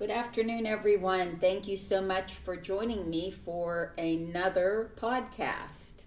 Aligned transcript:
Good 0.00 0.10
afternoon, 0.10 0.64
everyone. 0.64 1.36
Thank 1.40 1.68
you 1.68 1.76
so 1.76 2.00
much 2.00 2.32
for 2.32 2.56
joining 2.56 3.10
me 3.10 3.30
for 3.30 3.92
another 3.98 4.92
podcast. 4.96 6.04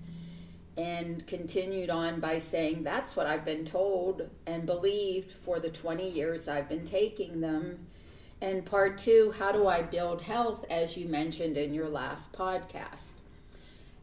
And 0.76 1.26
continued 1.26 1.90
on 1.90 2.20
by 2.20 2.38
saying, 2.38 2.82
That's 2.82 3.16
what 3.16 3.26
I've 3.26 3.44
been 3.44 3.64
told 3.64 4.30
and 4.46 4.66
believed 4.66 5.30
for 5.30 5.58
the 5.58 5.70
20 5.70 6.08
years 6.08 6.48
I've 6.48 6.68
been 6.68 6.84
taking 6.84 7.40
them. 7.40 7.86
And 8.40 8.64
part 8.64 8.98
two, 8.98 9.34
How 9.38 9.52
do 9.52 9.66
I 9.66 9.82
build 9.82 10.22
health, 10.22 10.64
as 10.70 10.96
you 10.96 11.08
mentioned 11.08 11.56
in 11.56 11.74
your 11.74 11.88
last 11.88 12.32
podcast? 12.32 13.14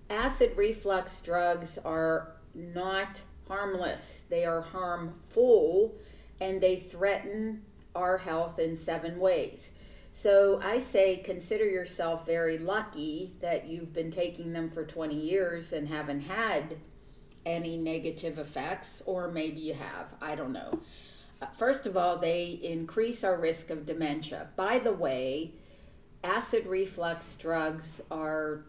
Acid 0.09 0.51
reflux 0.57 1.19
drugs 1.21 1.77
are 1.79 2.33
not 2.53 3.21
harmless, 3.47 4.25
they 4.29 4.45
are 4.45 4.61
harmful 4.61 5.95
and 6.39 6.61
they 6.61 6.75
threaten 6.75 7.63
our 7.95 8.17
health 8.19 8.59
in 8.59 8.75
seven 8.75 9.19
ways. 9.19 9.71
So 10.17 10.59
I 10.63 10.79
say 10.79 11.17
consider 11.17 11.65
yourself 11.69 12.25
very 12.25 12.57
lucky 12.57 13.35
that 13.39 13.67
you've 13.67 13.93
been 13.93 14.09
taking 14.09 14.51
them 14.51 14.71
for 14.71 14.83
20 14.83 15.13
years 15.13 15.71
and 15.71 15.87
haven't 15.87 16.21
had 16.21 16.77
any 17.45 17.77
negative 17.77 18.39
effects, 18.39 19.03
or 19.05 19.29
maybe 19.29 19.59
you 19.59 19.75
have. 19.75 20.15
I 20.19 20.33
don't 20.33 20.53
know. 20.53 20.79
Uh, 21.39 21.45
first 21.55 21.85
of 21.85 21.95
all, 21.95 22.17
they 22.17 22.59
increase 22.63 23.23
our 23.23 23.39
risk 23.39 23.69
of 23.69 23.85
dementia. 23.85 24.47
By 24.55 24.79
the 24.79 24.91
way, 24.91 25.51
acid 26.23 26.65
reflux 26.65 27.35
drugs 27.35 28.01
are 28.09 28.65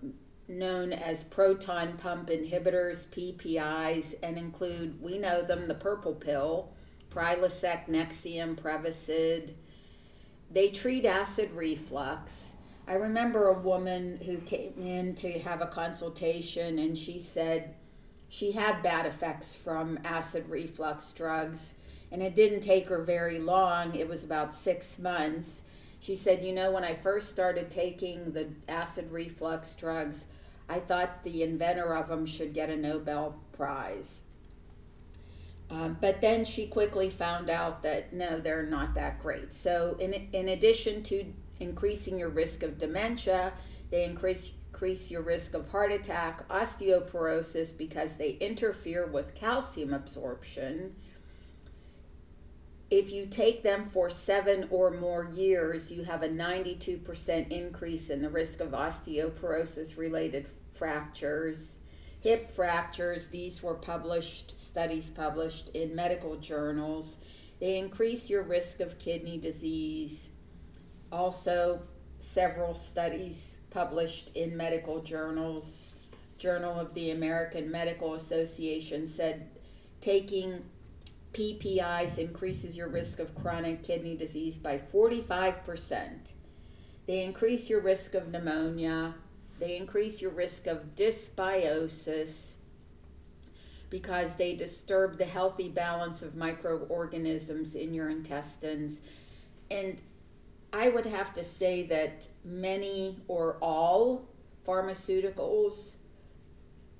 known 0.49 0.93
as 0.93 1.23
proton 1.23 1.97
pump 1.97 2.29
inhibitors, 2.29 3.09
PPIs, 3.09 4.17
and 4.23 4.37
include, 4.37 5.01
we 5.01 5.17
know 5.17 5.41
them, 5.41 5.67
the 5.67 5.75
purple 5.75 6.13
pill, 6.13 6.75
Prilosec, 7.09 7.89
Nexium, 7.89 8.55
Prevacid, 8.55 9.55
they 10.51 10.69
treat 10.69 11.05
acid 11.05 11.51
reflux. 11.53 12.55
I 12.87 12.95
remember 12.95 13.49
a 13.49 13.59
woman 13.59 14.19
who 14.25 14.39
came 14.39 14.75
in 14.81 15.15
to 15.17 15.39
have 15.41 15.61
a 15.61 15.67
consultation 15.67 16.79
and 16.79 16.97
she 16.97 17.19
said 17.19 17.75
she 18.29 18.53
had 18.53 18.83
bad 18.83 19.05
effects 19.07 19.55
from 19.55 19.99
acid 20.05 20.49
reflux 20.49 21.13
drugs 21.13 21.75
and 22.11 22.23
it 22.23 22.35
didn't 22.35 22.61
take 22.61 22.89
her 22.89 23.03
very 23.03 23.39
long. 23.39 23.95
It 23.95 24.09
was 24.09 24.25
about 24.25 24.55
six 24.55 24.99
months. 24.99 25.65
She 26.01 26.15
said, 26.15 26.43
You 26.43 26.53
know, 26.53 26.71
when 26.71 26.85
I 26.85 26.95
first 26.95 27.29
started 27.29 27.71
taking 27.71 28.33
the 28.33 28.49
acid 28.69 29.11
reflux 29.11 29.75
drugs, 29.77 30.27
I 30.69 30.79
thought 30.79 31.25
the 31.25 31.43
inventor 31.43 31.95
of 31.95 32.09
them 32.09 32.25
should 32.25 32.55
get 32.55 32.71
a 32.71 32.77
Nobel 32.77 33.39
Prize. 33.53 34.23
Um, 35.71 35.99
but 36.01 36.21
then 36.21 36.45
she 36.45 36.67
quickly 36.67 37.11
found 37.11 37.51
out 37.51 37.83
that 37.83 38.13
no, 38.13 38.39
they're 38.39 38.65
not 38.65 38.95
that 38.95 39.19
great. 39.19 39.53
So, 39.53 39.97
in, 39.99 40.15
in 40.33 40.49
addition 40.49 41.03
to 41.05 41.27
increasing 41.61 42.19
your 42.19 42.31
risk 42.31 42.63
of 42.63 42.79
dementia, 42.79 43.53
they 43.91 44.05
increase, 44.05 44.53
increase 44.73 45.11
your 45.11 45.23
risk 45.23 45.55
of 45.55 45.71
heart 45.71 45.93
attack, 45.93 46.49
osteoporosis, 46.49 47.77
because 47.77 48.17
they 48.17 48.31
interfere 48.33 49.07
with 49.07 49.35
calcium 49.35 49.93
absorption. 49.93 50.95
If 52.91 53.13
you 53.13 53.27
take 53.27 53.63
them 53.63 53.91
for 53.91 54.09
seven 54.09 54.69
or 54.71 54.91
more 54.91 55.27
years, 55.27 55.93
you 55.93 56.05
have 56.05 56.23
a 56.23 56.29
92% 56.29 57.53
increase 57.53 58.09
in 58.09 58.23
the 58.23 58.31
risk 58.31 58.61
of 58.61 58.71
osteoporosis 58.71 59.99
related 59.99 60.49
fractures 60.73 61.79
hip 62.21 62.49
fractures. 62.49 63.29
These 63.29 63.63
were 63.63 63.75
published, 63.75 64.59
studies 64.59 65.11
published 65.11 65.71
in 65.71 65.95
medical 65.95 66.37
journals. 66.37 67.19
They 67.61 67.79
increase 67.79 68.31
your 68.31 68.43
risk 68.43 68.81
of 68.81 68.99
kidney 68.99 69.39
disease. 69.39 70.31
Also, 71.11 71.83
several 72.19 72.75
studies 72.75 73.59
published 73.71 74.37
in 74.37 74.57
medical 74.57 75.01
journals. 75.03 76.07
Journal 76.39 76.79
of 76.79 76.95
the 76.95 77.11
American 77.11 77.71
Medical 77.71 78.15
Association 78.15 79.07
said 79.07 79.51
taking 80.01 80.65
PPIs 81.33 82.19
increases 82.19 82.77
your 82.77 82.89
risk 82.89 83.19
of 83.19 83.35
chronic 83.35 83.83
kidney 83.83 84.17
disease 84.17 84.57
by 84.57 84.79
45%. 84.79 86.33
They 87.07 87.25
increase 87.25 87.71
your 87.71 87.81
risk 87.81 88.15
of 88.15 88.29
pneumonia, 88.29 89.15
they 89.59 89.77
increase 89.77 90.23
your 90.23 90.31
risk 90.31 90.67
of 90.67 90.95
dysbiosis 90.95 92.57
because 93.91 94.37
they 94.37 94.55
disturb 94.55 95.19
the 95.19 95.25
healthy 95.25 95.69
balance 95.69 96.23
of 96.23 96.37
microorganisms 96.37 97.75
in 97.75 97.95
your 97.95 98.11
intestines. 98.11 99.01
And 99.71 100.03
I 100.73 100.91
would 100.91 101.07
have 101.07 101.33
to 101.35 101.43
say 101.43 101.83
that 101.85 102.29
many 102.45 103.19
or 103.29 103.57
all 103.63 104.29
pharmaceuticals 104.67 105.97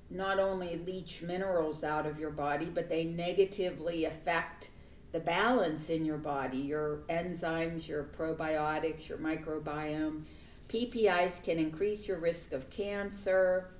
not 0.09 0.39
only 0.39 0.77
leach 0.77 1.21
minerals 1.21 1.83
out 1.83 2.07
of 2.07 2.19
your 2.19 2.31
body, 2.31 2.69
but 2.73 2.89
they 2.89 3.03
negatively 3.03 4.05
affect 4.05 4.71
the 5.11 5.19
balance 5.19 5.89
in 5.89 6.05
your 6.05 6.17
body, 6.17 6.57
your 6.57 7.03
enzymes, 7.09 7.87
your 7.87 8.03
probiotics, 8.03 9.07
your 9.07 9.17
microbiome. 9.17 10.23
PPIs 10.69 11.43
can 11.43 11.57
increase 11.57 12.07
your 12.07 12.19
risk 12.19 12.53
of 12.53 12.69
cancer. 12.69 13.71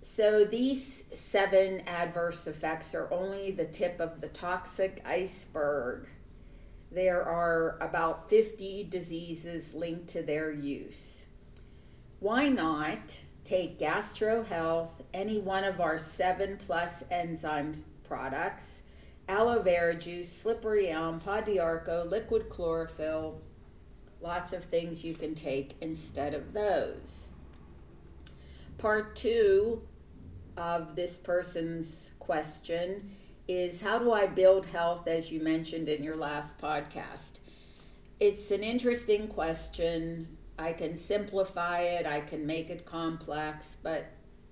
So, 0.00 0.44
these 0.44 1.04
seven 1.12 1.80
adverse 1.86 2.46
effects 2.46 2.94
are 2.94 3.12
only 3.12 3.50
the 3.50 3.66
tip 3.66 4.00
of 4.00 4.20
the 4.20 4.28
toxic 4.28 5.02
iceberg. 5.04 6.08
There 6.90 7.22
are 7.22 7.76
about 7.80 8.30
50 8.30 8.84
diseases 8.84 9.74
linked 9.74 10.08
to 10.10 10.22
their 10.22 10.52
use. 10.52 11.26
Why 12.20 12.48
not 12.48 13.20
take 13.44 13.78
Gastro 13.78 14.44
Health, 14.44 15.02
any 15.12 15.38
one 15.38 15.64
of 15.64 15.80
our 15.80 15.98
seven 15.98 16.56
plus 16.58 17.02
enzymes 17.12 17.82
products, 18.04 18.84
aloe 19.28 19.62
vera 19.62 19.94
juice, 19.94 20.30
slippery 20.30 20.90
elm, 20.90 21.18
Pau 21.18 21.40
d'Arco, 21.40 22.04
liquid 22.04 22.48
chlorophyll, 22.48 23.42
lots 24.20 24.52
of 24.52 24.64
things 24.64 25.04
you 25.04 25.14
can 25.14 25.34
take 25.34 25.74
instead 25.80 26.34
of 26.34 26.52
those. 26.52 27.30
Part 28.76 29.16
two 29.16 29.82
of 30.56 30.96
this 30.96 31.18
person's 31.18 32.12
question 32.18 33.10
is 33.46 33.82
How 33.82 33.98
do 33.98 34.12
I 34.12 34.26
build 34.26 34.66
health, 34.66 35.08
as 35.08 35.32
you 35.32 35.40
mentioned 35.40 35.88
in 35.88 36.02
your 36.02 36.16
last 36.16 36.60
podcast? 36.60 37.38
It's 38.20 38.50
an 38.50 38.62
interesting 38.62 39.28
question. 39.28 40.36
I 40.58 40.72
can 40.72 40.96
simplify 40.96 41.80
it, 41.80 42.06
I 42.06 42.20
can 42.20 42.44
make 42.44 42.68
it 42.68 42.84
complex, 42.84 43.76
but 43.80 44.06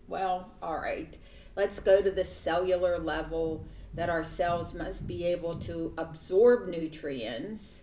well, 0.08 0.52
all 0.62 0.78
right. 0.78 1.16
Let's 1.56 1.80
go 1.80 2.00
to 2.00 2.10
the 2.10 2.22
cellular 2.22 2.98
level 2.98 3.66
that 3.94 4.10
our 4.10 4.22
cells 4.22 4.74
must 4.74 5.08
be 5.08 5.24
able 5.24 5.56
to 5.60 5.94
absorb 5.98 6.68
nutrients 6.68 7.82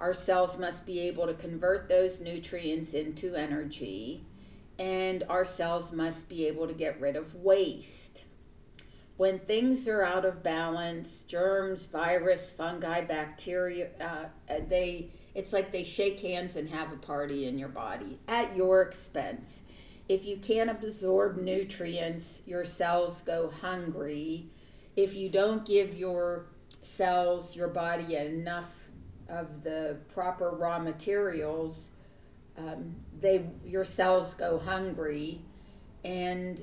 our 0.00 0.14
cells 0.14 0.58
must 0.58 0.86
be 0.86 1.00
able 1.00 1.26
to 1.26 1.34
convert 1.34 1.88
those 1.88 2.22
nutrients 2.22 2.94
into 2.94 3.34
energy, 3.34 4.24
and 4.78 5.22
our 5.28 5.44
cells 5.44 5.92
must 5.92 6.28
be 6.30 6.46
able 6.46 6.66
to 6.66 6.72
get 6.72 6.98
rid 6.98 7.16
of 7.16 7.34
waste. 7.34 8.24
When 9.18 9.38
things 9.38 9.86
are 9.86 10.02
out 10.02 10.24
of 10.24 10.42
balance, 10.42 11.22
germs, 11.24 11.84
virus, 11.84 12.50
fungi, 12.50 13.02
bacteria, 13.02 13.90
uh, 14.00 14.54
they 14.66 15.10
it's 15.34 15.52
like 15.52 15.70
they 15.70 15.84
shake 15.84 16.20
hands 16.20 16.56
and 16.56 16.70
have 16.70 16.90
a 16.90 16.96
party 16.96 17.46
in 17.46 17.58
your 17.58 17.68
body 17.68 18.18
at 18.26 18.56
your 18.56 18.82
expense. 18.82 19.62
If 20.08 20.24
you 20.24 20.38
can't 20.38 20.70
absorb 20.70 21.36
nutrients, 21.36 22.42
your 22.46 22.64
cells 22.64 23.20
go 23.20 23.52
hungry. 23.60 24.46
If 24.96 25.14
you 25.14 25.28
don't 25.28 25.64
give 25.64 25.94
your 25.94 26.46
cells, 26.82 27.54
your 27.54 27.68
body 27.68 28.16
enough 28.16 28.79
of 29.30 29.62
the 29.62 29.98
proper 30.12 30.50
raw 30.50 30.78
materials, 30.78 31.92
um, 32.58 32.96
they 33.18 33.46
your 33.64 33.84
cells 33.84 34.34
go 34.34 34.58
hungry, 34.58 35.42
and 36.04 36.62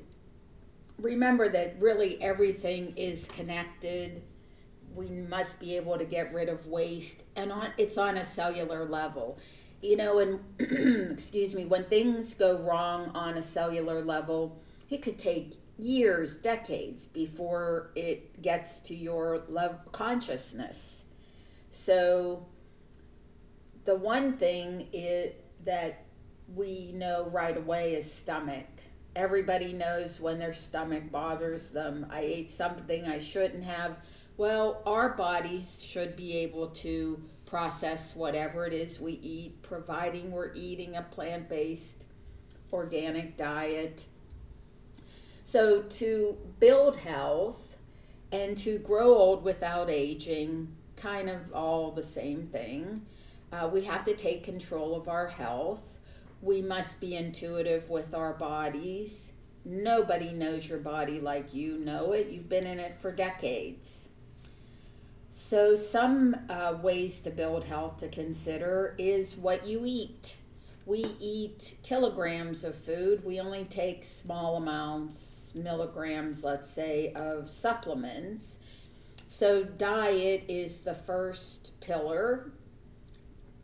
remember 0.98 1.48
that 1.48 1.76
really 1.80 2.20
everything 2.22 2.94
is 2.96 3.28
connected. 3.28 4.22
We 4.94 5.10
must 5.10 5.60
be 5.60 5.76
able 5.76 5.98
to 5.98 6.04
get 6.04 6.32
rid 6.32 6.48
of 6.48 6.66
waste, 6.66 7.24
and 7.36 7.52
on 7.52 7.70
it's 7.78 7.98
on 7.98 8.16
a 8.16 8.24
cellular 8.24 8.84
level. 8.84 9.38
You 9.80 9.96
know, 9.96 10.18
and 10.18 10.40
excuse 11.12 11.54
me, 11.54 11.64
when 11.64 11.84
things 11.84 12.34
go 12.34 12.58
wrong 12.58 13.10
on 13.14 13.36
a 13.36 13.42
cellular 13.42 14.02
level, 14.02 14.60
it 14.90 15.02
could 15.02 15.18
take 15.18 15.54
years, 15.78 16.36
decades 16.36 17.06
before 17.06 17.90
it 17.94 18.42
gets 18.42 18.80
to 18.80 18.94
your 18.94 19.44
love 19.48 19.92
consciousness. 19.92 21.04
So 21.70 22.46
the 23.88 23.94
one 23.94 24.34
thing 24.34 24.86
that 25.64 26.04
we 26.54 26.92
know 26.92 27.26
right 27.32 27.56
away 27.56 27.94
is 27.94 28.12
stomach. 28.12 28.66
Everybody 29.16 29.72
knows 29.72 30.20
when 30.20 30.38
their 30.38 30.52
stomach 30.52 31.10
bothers 31.10 31.70
them. 31.70 32.04
I 32.10 32.20
ate 32.20 32.50
something 32.50 33.06
I 33.06 33.18
shouldn't 33.18 33.64
have. 33.64 33.96
Well, 34.36 34.82
our 34.84 35.08
bodies 35.16 35.82
should 35.82 36.16
be 36.16 36.36
able 36.36 36.66
to 36.66 37.22
process 37.46 38.14
whatever 38.14 38.66
it 38.66 38.74
is 38.74 39.00
we 39.00 39.12
eat, 39.22 39.62
providing 39.62 40.32
we're 40.32 40.52
eating 40.52 40.94
a 40.94 41.00
plant 41.00 41.48
based 41.48 42.04
organic 42.70 43.38
diet. 43.38 44.04
So, 45.42 45.80
to 45.80 46.36
build 46.60 46.98
health 46.98 47.78
and 48.30 48.54
to 48.58 48.78
grow 48.80 49.14
old 49.14 49.44
without 49.44 49.88
aging, 49.88 50.76
kind 50.96 51.30
of 51.30 51.54
all 51.54 51.90
the 51.90 52.02
same 52.02 52.48
thing, 52.48 53.06
uh, 53.52 53.68
we 53.72 53.84
have 53.84 54.04
to 54.04 54.14
take 54.14 54.42
control 54.42 54.94
of 54.94 55.08
our 55.08 55.28
health. 55.28 55.98
We 56.40 56.62
must 56.62 57.00
be 57.00 57.16
intuitive 57.16 57.90
with 57.90 58.14
our 58.14 58.34
bodies. 58.34 59.32
Nobody 59.64 60.32
knows 60.32 60.68
your 60.68 60.78
body 60.78 61.20
like 61.20 61.54
you 61.54 61.78
know 61.78 62.12
it. 62.12 62.28
You've 62.28 62.48
been 62.48 62.66
in 62.66 62.78
it 62.78 62.94
for 63.00 63.12
decades. 63.12 64.10
So, 65.30 65.74
some 65.74 66.36
uh, 66.48 66.78
ways 66.82 67.20
to 67.20 67.30
build 67.30 67.64
health 67.64 67.98
to 67.98 68.08
consider 68.08 68.94
is 68.98 69.36
what 69.36 69.66
you 69.66 69.82
eat 69.84 70.36
we 70.88 71.04
eat 71.20 71.76
kilograms 71.82 72.64
of 72.64 72.74
food, 72.74 73.22
we 73.22 73.38
only 73.38 73.64
take 73.64 74.02
small 74.04 74.56
amounts, 74.56 75.52
milligrams, 75.54 76.42
let's 76.42 76.70
say, 76.70 77.12
of 77.12 77.50
supplements. 77.50 78.56
So, 79.26 79.64
diet 79.64 80.44
is 80.48 80.80
the 80.80 80.94
first 80.94 81.78
pillar. 81.82 82.52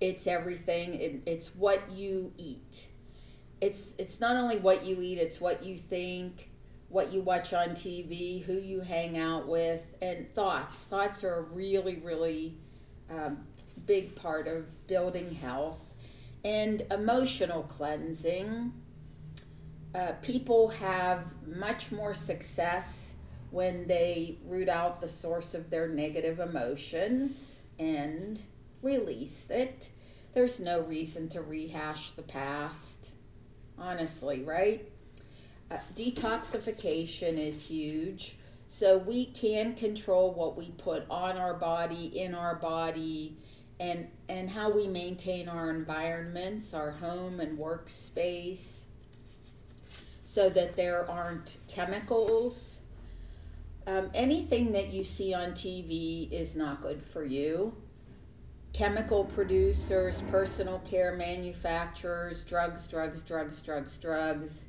It's 0.04 0.26
everything, 0.26 0.92
it, 1.00 1.22
it's 1.24 1.54
what 1.54 1.90
you 1.90 2.34
eat. 2.36 2.88
It's, 3.62 3.94
it's 3.98 4.20
not 4.20 4.36
only 4.36 4.58
what 4.58 4.84
you 4.84 5.00
eat, 5.00 5.16
it's 5.16 5.40
what 5.40 5.64
you 5.64 5.78
think, 5.78 6.50
what 6.90 7.10
you 7.10 7.22
watch 7.22 7.54
on 7.54 7.70
TV, 7.70 8.44
who 8.44 8.52
you 8.52 8.82
hang 8.82 9.16
out 9.16 9.48
with, 9.48 9.94
and 10.02 10.30
thoughts. 10.34 10.86
Thoughts 10.86 11.24
are 11.24 11.36
a 11.36 11.42
really, 11.44 12.02
really 12.04 12.58
um, 13.10 13.46
big 13.86 14.14
part 14.14 14.46
of 14.46 14.86
building 14.86 15.36
health 15.36 15.94
and 16.44 16.82
emotional 16.90 17.62
cleansing. 17.62 18.74
Uh, 19.94 20.12
people 20.20 20.68
have 20.68 21.32
much 21.46 21.90
more 21.90 22.12
success 22.12 23.14
when 23.50 23.86
they 23.86 24.36
root 24.44 24.68
out 24.68 25.00
the 25.00 25.08
source 25.08 25.54
of 25.54 25.70
their 25.70 25.88
negative 25.88 26.40
emotions 26.40 27.62
and 27.78 28.42
release 28.82 29.48
it. 29.48 29.88
There's 30.34 30.58
no 30.58 30.82
reason 30.82 31.28
to 31.28 31.40
rehash 31.40 32.10
the 32.10 32.22
past, 32.22 33.12
honestly, 33.78 34.42
right? 34.42 34.90
Uh, 35.70 35.76
detoxification 35.94 37.38
is 37.38 37.68
huge. 37.68 38.36
So 38.66 38.98
we 38.98 39.26
can 39.26 39.76
control 39.76 40.34
what 40.34 40.56
we 40.56 40.70
put 40.70 41.04
on 41.08 41.36
our 41.36 41.54
body, 41.54 42.06
in 42.06 42.34
our 42.34 42.56
body, 42.56 43.36
and 43.78 44.08
and 44.28 44.50
how 44.50 44.70
we 44.70 44.88
maintain 44.88 45.48
our 45.48 45.70
environments, 45.70 46.74
our 46.74 46.92
home 46.92 47.38
and 47.38 47.56
workspace, 47.56 48.86
so 50.24 50.48
that 50.50 50.74
there 50.74 51.08
aren't 51.08 51.58
chemicals. 51.68 52.80
Um, 53.86 54.10
anything 54.14 54.72
that 54.72 54.92
you 54.92 55.04
see 55.04 55.32
on 55.32 55.52
TV 55.52 56.28
is 56.32 56.56
not 56.56 56.80
good 56.80 57.02
for 57.02 57.24
you. 57.24 57.76
Chemical 58.74 59.24
producers, 59.24 60.20
personal 60.22 60.80
care 60.80 61.14
manufacturers, 61.16 62.44
drugs, 62.44 62.86
drugs, 62.86 63.22
drugs, 63.22 63.62
drugs, 63.62 63.96
drugs. 63.96 64.66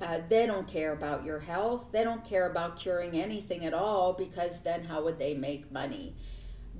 Uh, 0.00 0.20
they 0.28 0.46
don't 0.46 0.68
care 0.68 0.92
about 0.92 1.24
your 1.24 1.40
health. 1.40 1.90
They 1.90 2.04
don't 2.04 2.24
care 2.24 2.48
about 2.48 2.76
curing 2.76 3.16
anything 3.16 3.64
at 3.64 3.74
all 3.74 4.12
because 4.12 4.62
then 4.62 4.84
how 4.84 5.02
would 5.02 5.18
they 5.18 5.34
make 5.34 5.72
money? 5.72 6.14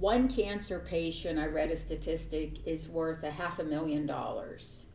one 0.00 0.28
cancer 0.28 0.78
patient, 0.80 1.38
I 1.38 1.46
read 1.46 1.70
a 1.70 1.76
statistic, 1.76 2.66
is 2.66 2.88
worth 2.88 3.22
a 3.22 3.30
half 3.30 3.58
a 3.58 3.64
million 3.64 4.06
dollars. 4.06 4.86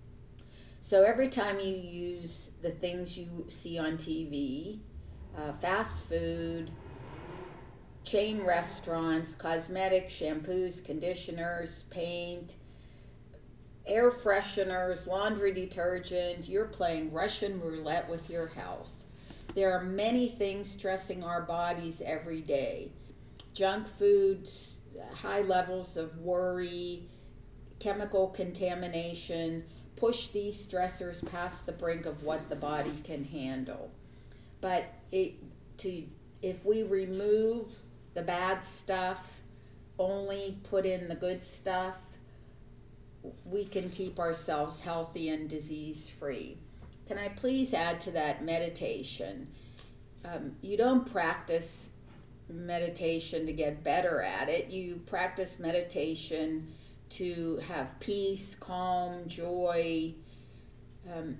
So 0.82 1.04
every 1.04 1.28
time 1.30 1.60
you 1.60 1.76
use 1.76 2.52
the 2.64 2.72
things 2.72 3.16
you 3.16 3.46
see 3.48 3.78
on 3.78 3.98
TV, 3.98 4.80
uh, 5.38 5.54
fast 5.54 6.10
food, 6.10 6.72
chain 8.06 8.44
restaurants, 8.44 9.34
cosmetics, 9.36 10.14
shampoos, 10.14 10.84
conditioners, 10.86 11.84
paint, 11.84 12.56
air 13.88 14.12
fresheners, 14.12 15.08
laundry 15.08 15.52
detergent, 15.52 16.48
you're 16.48 16.66
playing 16.66 17.12
Russian 17.12 17.60
roulette 17.60 18.08
with 18.08 18.30
your 18.30 18.48
health. 18.48 19.06
There 19.56 19.74
are 19.74 19.84
many 19.84 20.28
things 20.28 20.70
stressing 20.70 21.24
our 21.24 21.42
bodies 21.42 22.02
every 22.06 22.42
day. 22.42 22.92
Junk 23.54 23.88
foods, 23.88 24.82
high 25.22 25.42
levels 25.42 25.98
of 25.98 26.20
worry, 26.20 27.04
chemical 27.80 28.28
contamination, 28.28 29.64
push 29.96 30.28
these 30.28 30.56
stressors 30.56 31.28
past 31.32 31.66
the 31.66 31.72
brink 31.72 32.06
of 32.06 32.24
what 32.24 32.50
the 32.50 32.56
body 32.56 32.94
can 33.04 33.24
handle. 33.24 33.92
But 34.62 34.86
it 35.12 35.36
to 35.78 36.04
if 36.42 36.66
we 36.66 36.84
remove 36.84 37.78
the 38.16 38.24
bad 38.24 38.64
stuff, 38.64 39.42
only 40.00 40.58
put 40.64 40.86
in 40.86 41.08
the 41.08 41.16
good 41.16 41.44
stuff, 41.44 42.18
we 43.44 43.66
can 43.66 43.90
keep 43.90 44.20
ourselves 44.20 44.82
healthy 44.82 45.30
and 45.30 45.50
disease 45.50 46.10
free. 46.10 46.58
Can 47.06 47.18
I 47.18 47.30
please 47.30 47.74
add 47.74 48.00
to 48.02 48.12
that 48.12 48.44
meditation? 48.44 49.50
Um, 50.24 50.56
you 50.62 50.78
don't 50.78 51.12
practice 51.12 51.92
meditation 52.50 53.46
to 53.46 53.54
get 53.54 53.84
better 53.84 54.22
at 54.22 54.50
it. 54.50 54.70
You 54.70 55.02
practice 55.06 55.60
meditation 55.60 56.74
to 57.10 57.60
have 57.68 58.00
peace, 58.00 58.56
calm, 58.56 59.28
joy. 59.28 60.16
Um, 61.14 61.38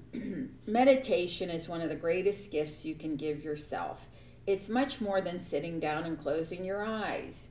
meditation 0.68 1.50
is 1.50 1.68
one 1.68 1.82
of 1.82 1.90
the 1.90 1.96
greatest 1.96 2.52
gifts 2.52 2.86
you 2.86 2.96
can 2.96 3.16
give 3.16 3.44
yourself. 3.44 4.08
It's 4.48 4.70
much 4.70 5.02
more 5.02 5.22
than 5.22 5.40
sitting 5.40 5.80
down 5.80 6.04
and 6.04 6.18
closing 6.18 6.64
your 6.64 6.86
eyes. 6.86 7.50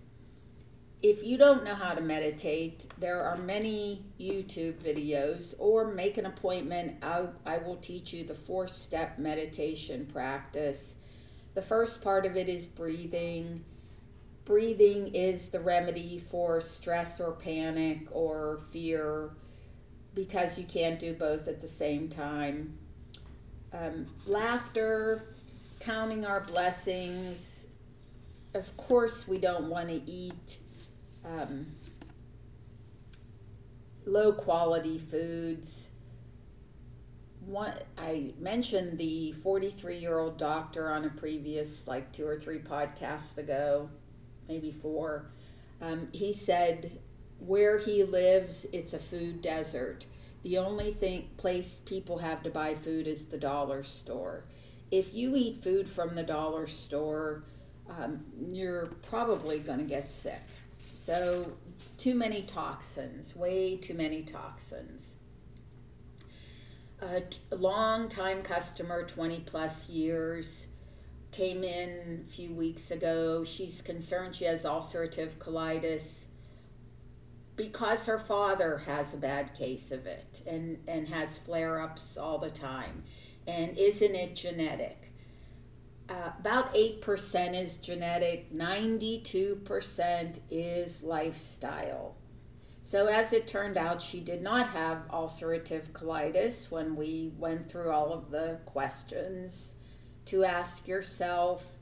If 1.02 1.24
you 1.24 1.36
don't 1.36 1.64
know 1.64 1.74
how 1.74 1.92
to 1.94 2.00
meditate, 2.00 2.86
there 2.98 3.22
are 3.22 3.36
many 3.36 4.04
YouTube 4.18 4.74
videos, 4.74 5.54
or 5.58 5.92
make 5.92 6.16
an 6.16 6.24
appointment. 6.24 7.04
I, 7.04 7.28
I 7.44 7.58
will 7.58 7.76
teach 7.76 8.12
you 8.12 8.24
the 8.24 8.34
four 8.34 8.66
step 8.68 9.18
meditation 9.18 10.06
practice 10.06 10.96
the 11.54 11.62
first 11.62 12.02
part 12.02 12.26
of 12.26 12.36
it 12.36 12.48
is 12.48 12.66
breathing. 12.66 13.64
Breathing 14.44 15.14
is 15.14 15.50
the 15.50 15.60
remedy 15.60 16.18
for 16.18 16.60
stress 16.60 17.20
or 17.20 17.32
panic 17.32 18.08
or 18.10 18.58
fear 18.70 19.30
because 20.14 20.58
you 20.58 20.64
can't 20.64 20.98
do 20.98 21.14
both 21.14 21.48
at 21.48 21.60
the 21.60 21.68
same 21.68 22.08
time. 22.08 22.78
Um, 23.72 24.06
laughter, 24.26 25.33
counting 25.84 26.24
our 26.24 26.40
blessings. 26.40 27.66
Of 28.54 28.76
course, 28.76 29.28
we 29.28 29.38
don't 29.38 29.68
want 29.68 29.88
to 29.88 30.00
eat 30.10 30.58
um, 31.24 31.66
low 34.06 34.32
quality 34.32 34.98
foods 34.98 35.90
one 37.46 37.74
I 37.98 38.32
mentioned 38.38 38.98
the 38.98 39.32
43 39.32 39.96
year 39.96 40.18
old 40.18 40.38
doctor 40.38 40.90
on 40.90 41.04
a 41.04 41.10
previous 41.10 41.86
like 41.86 42.12
two 42.12 42.26
or 42.26 42.38
three 42.38 42.58
podcasts 42.58 43.36
ago, 43.38 43.90
maybe 44.48 44.70
four. 44.70 45.30
Um, 45.80 46.08
he 46.12 46.32
said 46.32 46.98
where 47.38 47.78
he 47.78 48.04
lives, 48.04 48.66
it's 48.72 48.94
a 48.94 48.98
food 48.98 49.42
desert. 49.42 50.06
the 50.42 50.58
only 50.58 50.92
thing 50.92 51.30
place 51.38 51.80
people 51.80 52.18
have 52.18 52.42
to 52.42 52.50
buy 52.50 52.74
food 52.74 53.06
is 53.06 53.26
the 53.26 53.38
dollar 53.38 53.82
store. 53.82 54.44
If 54.94 55.12
you 55.12 55.34
eat 55.34 55.60
food 55.60 55.88
from 55.88 56.14
the 56.14 56.22
dollar 56.22 56.68
store, 56.68 57.42
um, 57.90 58.26
you're 58.52 58.86
probably 59.02 59.58
going 59.58 59.80
to 59.80 59.84
get 59.84 60.08
sick. 60.08 60.40
So, 60.92 61.54
too 61.98 62.14
many 62.14 62.42
toxins, 62.42 63.34
way 63.34 63.76
too 63.76 63.94
many 63.94 64.22
toxins. 64.22 65.16
A 67.02 67.24
long 67.50 68.08
time 68.08 68.42
customer, 68.42 69.04
20 69.04 69.40
plus 69.40 69.88
years, 69.88 70.68
came 71.32 71.64
in 71.64 72.24
a 72.24 72.30
few 72.30 72.54
weeks 72.54 72.92
ago. 72.92 73.42
She's 73.42 73.82
concerned 73.82 74.36
she 74.36 74.44
has 74.44 74.62
ulcerative 74.62 75.38
colitis 75.38 76.26
because 77.56 78.06
her 78.06 78.20
father 78.20 78.82
has 78.86 79.12
a 79.12 79.18
bad 79.18 79.54
case 79.54 79.90
of 79.90 80.06
it 80.06 80.42
and, 80.46 80.78
and 80.86 81.08
has 81.08 81.36
flare 81.36 81.80
ups 81.80 82.16
all 82.16 82.38
the 82.38 82.50
time. 82.50 83.02
And 83.46 83.76
isn't 83.76 84.14
it 84.14 84.34
genetic? 84.34 85.12
Uh, 86.08 86.32
about 86.38 86.74
8% 86.74 87.54
is 87.60 87.78
genetic, 87.78 88.52
92% 88.52 90.40
is 90.50 91.02
lifestyle. 91.02 92.16
So, 92.82 93.06
as 93.06 93.32
it 93.32 93.46
turned 93.46 93.78
out, 93.78 94.02
she 94.02 94.20
did 94.20 94.42
not 94.42 94.68
have 94.68 95.08
ulcerative 95.08 95.92
colitis 95.92 96.70
when 96.70 96.96
we 96.96 97.32
went 97.38 97.70
through 97.70 97.90
all 97.90 98.12
of 98.12 98.30
the 98.30 98.58
questions 98.66 99.72
to 100.26 100.44
ask 100.44 100.86
yourself. 100.86 101.78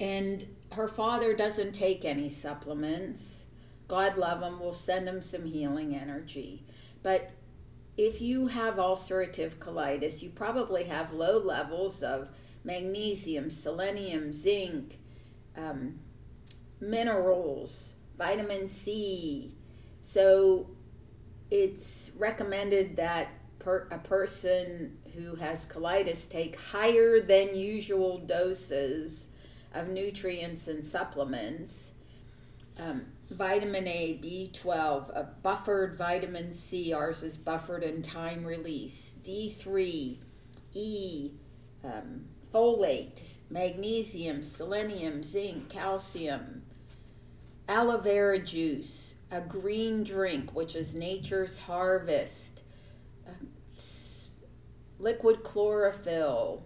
And 0.00 0.48
her 0.72 0.88
father 0.88 1.32
doesn't 1.34 1.70
take 1.72 2.04
any 2.04 2.28
supplements 2.28 3.44
God 3.88 4.16
love 4.16 4.42
him, 4.42 4.58
we'll 4.58 4.72
send 4.72 5.08
him 5.08 5.20
some 5.20 5.44
healing 5.44 5.94
energy. 5.94 6.64
But 7.02 7.30
if 7.96 8.20
you 8.20 8.48
have 8.48 8.74
ulcerative 8.76 9.56
colitis, 9.56 10.22
you 10.22 10.30
probably 10.30 10.84
have 10.84 11.12
low 11.12 11.38
levels 11.38 12.02
of 12.02 12.28
magnesium, 12.64 13.50
selenium, 13.50 14.32
zinc, 14.32 14.98
um, 15.56 16.00
minerals, 16.80 17.96
vitamin 18.18 18.68
C. 18.68 19.54
So 20.02 20.70
it's 21.50 22.10
recommended 22.16 22.96
that 22.96 23.28
per, 23.58 23.86
a 23.90 23.98
person 23.98 24.98
who 25.14 25.36
has 25.36 25.66
colitis 25.66 26.28
take 26.28 26.60
higher 26.60 27.20
than 27.20 27.54
usual 27.54 28.18
doses 28.18 29.28
of 29.72 29.88
nutrients 29.88 30.68
and 30.68 30.84
supplements. 30.84 31.92
Um, 32.78 33.06
vitamin 33.36 33.86
A, 33.86 34.18
B12, 34.22 35.10
a 35.10 35.28
buffered 35.42 35.94
vitamin 35.96 36.52
C, 36.52 36.92
ours 36.92 37.22
is 37.22 37.36
buffered 37.36 37.82
and 37.82 38.04
time 38.04 38.44
release, 38.44 39.16
D3, 39.22 40.18
E, 40.72 41.30
um, 41.84 42.26
folate, 42.52 43.36
magnesium, 43.50 44.42
selenium, 44.42 45.22
zinc, 45.22 45.68
calcium, 45.68 46.62
aloe 47.68 47.98
vera 47.98 48.38
juice, 48.38 49.16
a 49.30 49.40
green 49.40 50.04
drink, 50.04 50.54
which 50.54 50.74
is 50.74 50.94
nature's 50.94 51.58
harvest, 51.58 52.62
um, 53.26 53.48
liquid 54.98 55.42
chlorophyll, 55.42 56.62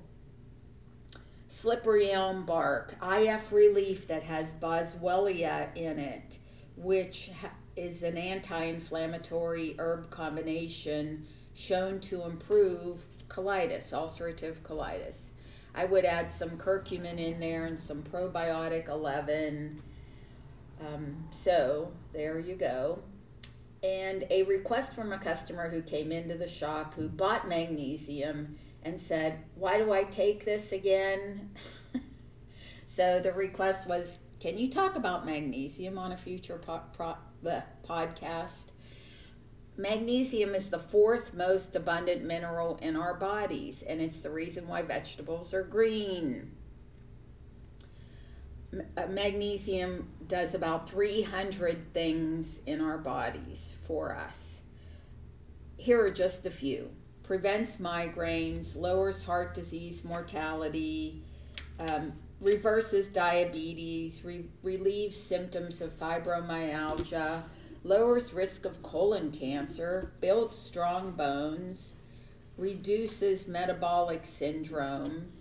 slippery 1.47 2.11
elm 2.11 2.45
bark, 2.45 2.97
IF 3.03 3.51
relief 3.53 4.07
that 4.07 4.23
has 4.25 4.55
boswellia 4.55 5.75
in 5.77 5.99
it, 5.99 6.38
which 6.79 7.31
is 7.77 8.03
an 8.03 8.17
anti 8.17 8.65
inflammatory 8.65 9.75
herb 9.79 10.11
combination 10.11 11.27
shown 11.55 12.01
to 12.01 12.25
improve 12.25 13.05
colitis, 13.29 13.93
ulcerative 13.93 14.61
colitis. 14.61 15.31
I 15.75 15.85
would 15.85 16.05
add 16.05 16.31
some 16.31 16.51
curcumin 16.51 17.19
in 17.19 17.41
there 17.41 17.67
and 17.67 17.79
some 17.79 18.03
probiotic 18.03 18.89
11. 18.89 19.81
Um, 20.81 21.29
so 21.31 21.93
there 22.13 22.39
you 22.39 22.55
go. 22.55 23.01
And 23.83 24.25
a 24.31 24.43
request 24.45 24.95
from 24.95 25.13
a 25.13 25.19
customer 25.19 25.71
who 25.71 25.83
came 25.83 26.11
into 26.11 26.35
the 26.35 26.49
shop 26.49 26.95
who 26.95 27.09
bought 27.09 27.49
magnesium 27.49 28.57
and 28.83 29.01
said, 29.01 29.45
Why 29.55 29.79
do 29.79 29.93
I 29.93 30.05
take 30.05 30.45
this 30.45 30.73
again? 30.73 31.51
so 32.87 33.21
the 33.21 33.33
request 33.33 33.89
was 33.89 34.19
can 34.41 34.59
you 34.59 34.71
talk 34.71 34.97
about 34.97 35.27
magnesium 35.27 35.99
on 35.99 36.13
a 36.13 36.17
future 36.17 36.59
po- 36.59 36.83
pro- 36.93 37.17
podcast? 37.87 38.71
Magnesium 39.77 40.55
is 40.55 40.71
the 40.71 40.79
fourth 40.79 41.35
most 41.35 41.77
abundant 41.77 42.25
mineral 42.25 42.79
in 42.83 42.97
our 42.97 43.15
bodies, 43.15 43.83
and 43.83 44.01
it's 44.01 44.21
the 44.21 44.31
reason 44.31 44.67
why 44.67 44.83
vegetables 44.83 45.55
are 45.55 45.63
green. 45.63 46.53
Uh, 48.73 49.07
magnesium 49.07 50.09
does 50.27 50.55
about 50.55 50.89
300 50.89 51.93
things 51.93 52.61
in 52.67 52.81
our 52.81 52.99
bodies 52.99 53.77
for 53.87 54.15
us. 54.15 54.63
Here 55.77 56.05
are 56.05 56.11
just 56.11 56.45
a 56.45 56.51
few 56.51 56.91
prevents 57.23 57.77
migraines, 57.77 58.75
lowers 58.75 59.25
heart 59.25 59.53
disease 59.53 60.03
mortality, 60.03 61.23
um, 61.79 62.15
reverses 62.41 63.09
diabetes, 63.09 64.25
re- 64.25 64.47
relieves 64.63 65.21
symptoms 65.21 65.81
of 65.81 65.99
fibromyalgia, 65.99 67.43
lowers 67.85 68.33
risk 68.33 68.65
of 68.65 68.83
colon 68.83 69.31
cancer, 69.31 70.13
builds 70.21 70.57
strong 70.57 71.13
bones, 71.13 71.97
reduces 72.57 73.49
metabolic 73.49 74.25
syndrome. 74.25 75.33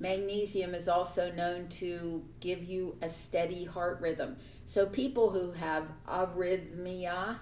Magnesium 0.00 0.74
is 0.74 0.88
also 0.88 1.32
known 1.32 1.68
to 1.68 2.24
give 2.40 2.62
you 2.62 2.96
a 3.02 3.08
steady 3.08 3.64
heart 3.64 4.00
rhythm. 4.00 4.36
So 4.64 4.86
people 4.86 5.30
who 5.30 5.52
have 5.52 5.84
arrhythmia, 6.06 7.38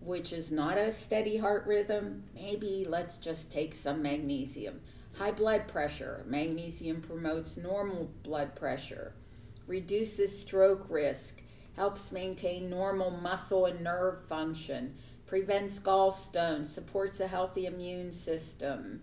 which 0.00 0.32
is 0.32 0.50
not 0.50 0.78
a 0.78 0.90
steady 0.90 1.36
heart 1.36 1.66
rhythm, 1.66 2.24
maybe 2.34 2.86
let's 2.88 3.18
just 3.18 3.52
take 3.52 3.74
some 3.74 4.02
magnesium. 4.02 4.80
High 5.14 5.32
blood 5.32 5.68
pressure. 5.68 6.24
Magnesium 6.26 7.02
promotes 7.02 7.56
normal 7.56 8.10
blood 8.22 8.56
pressure, 8.56 9.12
reduces 9.66 10.40
stroke 10.40 10.86
risk, 10.88 11.42
helps 11.76 12.12
maintain 12.12 12.70
normal 12.70 13.10
muscle 13.10 13.66
and 13.66 13.82
nerve 13.82 14.22
function, 14.24 14.94
prevents 15.26 15.78
gallstones, 15.78 16.66
supports 16.66 17.20
a 17.20 17.26
healthy 17.26 17.66
immune 17.66 18.12
system, 18.12 19.02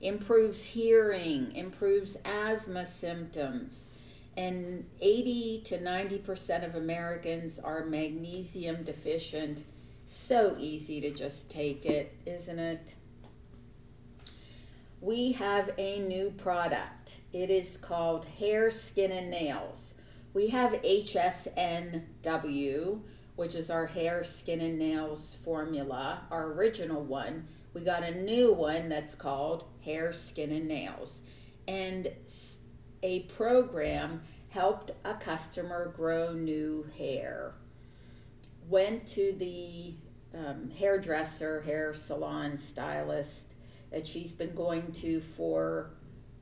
improves 0.00 0.64
hearing, 0.66 1.52
improves 1.54 2.16
asthma 2.24 2.84
symptoms. 2.84 3.88
And 4.36 4.84
80 5.00 5.62
to 5.64 5.78
90% 5.78 6.66
of 6.66 6.74
Americans 6.74 7.58
are 7.58 7.86
magnesium 7.86 8.82
deficient. 8.84 9.64
So 10.04 10.54
easy 10.58 11.00
to 11.00 11.10
just 11.10 11.50
take 11.50 11.86
it, 11.86 12.14
isn't 12.26 12.58
it? 12.58 12.96
We 15.00 15.32
have 15.32 15.70
a 15.78 15.98
new 16.00 16.30
product. 16.30 17.20
It 17.32 17.50
is 17.50 17.76
called 17.76 18.24
Hair, 18.38 18.70
Skin, 18.70 19.12
and 19.12 19.30
Nails. 19.30 19.94
We 20.32 20.48
have 20.48 20.72
HSNW, 20.82 22.02
which 23.36 23.54
is 23.54 23.70
our 23.70 23.86
hair, 23.86 24.24
skin, 24.24 24.60
and 24.60 24.78
nails 24.78 25.34
formula, 25.34 26.22
our 26.30 26.52
original 26.52 27.02
one. 27.02 27.46
We 27.74 27.82
got 27.82 28.02
a 28.02 28.22
new 28.22 28.52
one 28.52 28.88
that's 28.88 29.14
called 29.14 29.64
Hair, 29.84 30.12
Skin, 30.12 30.50
and 30.52 30.66
Nails. 30.68 31.22
And 31.68 32.10
a 33.02 33.20
program 33.20 34.22
helped 34.48 34.92
a 35.04 35.14
customer 35.14 35.92
grow 35.94 36.32
new 36.32 36.86
hair. 36.98 37.52
Went 38.68 39.06
to 39.08 39.32
the 39.32 39.94
um, 40.34 40.70
hairdresser, 40.70 41.60
hair 41.62 41.94
salon 41.94 42.58
stylist, 42.58 43.45
that 43.90 44.06
she's 44.06 44.32
been 44.32 44.54
going 44.54 44.92
to 44.92 45.20
for 45.20 45.90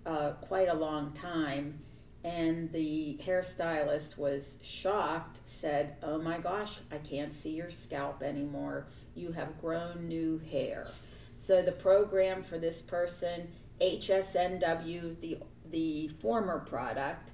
uh, 0.06 0.32
quite 0.40 0.68
a 0.68 0.74
long 0.74 1.12
time. 1.12 1.80
And 2.24 2.72
the 2.72 3.20
hairstylist 3.22 4.16
was 4.16 4.58
shocked, 4.62 5.40
said, 5.44 5.96
Oh 6.02 6.18
my 6.18 6.38
gosh, 6.38 6.80
I 6.90 6.96
can't 6.96 7.34
see 7.34 7.50
your 7.50 7.70
scalp 7.70 8.22
anymore. 8.22 8.86
You 9.14 9.32
have 9.32 9.60
grown 9.60 10.08
new 10.08 10.40
hair. 10.50 10.88
So 11.36 11.60
the 11.60 11.72
program 11.72 12.42
for 12.42 12.58
this 12.58 12.80
person, 12.80 13.48
HSNW, 13.80 15.20
the, 15.20 15.38
the 15.68 16.08
former 16.08 16.60
product, 16.60 17.32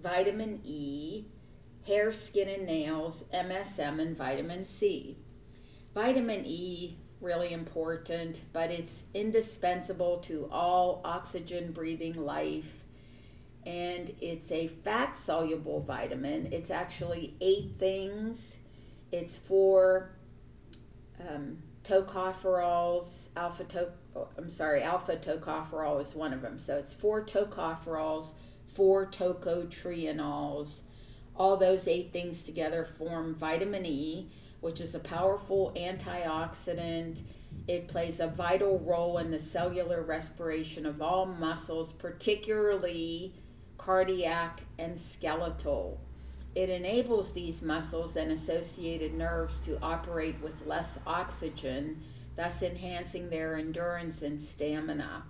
vitamin 0.00 0.60
E, 0.64 1.24
hair, 1.86 2.12
skin, 2.12 2.48
and 2.48 2.66
nails, 2.66 3.28
MSM, 3.34 3.98
and 3.98 4.16
vitamin 4.16 4.64
C. 4.64 5.16
Vitamin 5.92 6.42
E 6.44 6.98
really 7.20 7.52
important, 7.52 8.42
but 8.52 8.70
it's 8.70 9.04
indispensable 9.14 10.18
to 10.18 10.48
all 10.50 11.00
oxygen 11.04 11.72
breathing 11.72 12.14
life. 12.14 12.84
And 13.66 14.14
it's 14.20 14.50
a 14.50 14.68
fat 14.68 15.16
soluble 15.16 15.80
vitamin. 15.80 16.48
It's 16.50 16.70
actually 16.70 17.34
eight 17.40 17.72
things. 17.78 18.58
It's 19.12 19.36
for 19.36 20.12
um, 21.20 21.58
tocopherols, 21.84 23.28
alpha 23.36 23.64
to, 23.64 23.88
I'm 24.38 24.48
sorry, 24.48 24.82
alpha 24.82 25.16
tocopherol 25.16 26.00
is 26.00 26.14
one 26.14 26.32
of 26.32 26.40
them. 26.40 26.58
So 26.58 26.78
it's 26.78 26.94
four 26.94 27.24
tocopherols, 27.24 28.34
four 28.66 29.06
tocotrienols. 29.06 30.82
All 31.36 31.56
those 31.56 31.86
eight 31.86 32.12
things 32.12 32.44
together 32.44 32.84
form 32.84 33.34
vitamin 33.34 33.84
E, 33.84 34.30
which 34.60 34.80
is 34.80 34.94
a 34.94 35.00
powerful 35.00 35.72
antioxidant. 35.76 37.22
It 37.66 37.88
plays 37.88 38.20
a 38.20 38.28
vital 38.28 38.78
role 38.80 39.18
in 39.18 39.30
the 39.30 39.38
cellular 39.38 40.02
respiration 40.02 40.86
of 40.86 41.00
all 41.00 41.26
muscles, 41.26 41.92
particularly 41.92 43.34
cardiac 43.78 44.60
and 44.78 44.98
skeletal. 44.98 46.00
It 46.54 46.68
enables 46.68 47.32
these 47.32 47.62
muscles 47.62 48.16
and 48.16 48.30
associated 48.32 49.14
nerves 49.14 49.60
to 49.60 49.80
operate 49.80 50.40
with 50.42 50.66
less 50.66 50.98
oxygen, 51.06 52.02
thus 52.36 52.62
enhancing 52.62 53.30
their 53.30 53.56
endurance 53.56 54.22
and 54.22 54.40
stamina. 54.40 55.24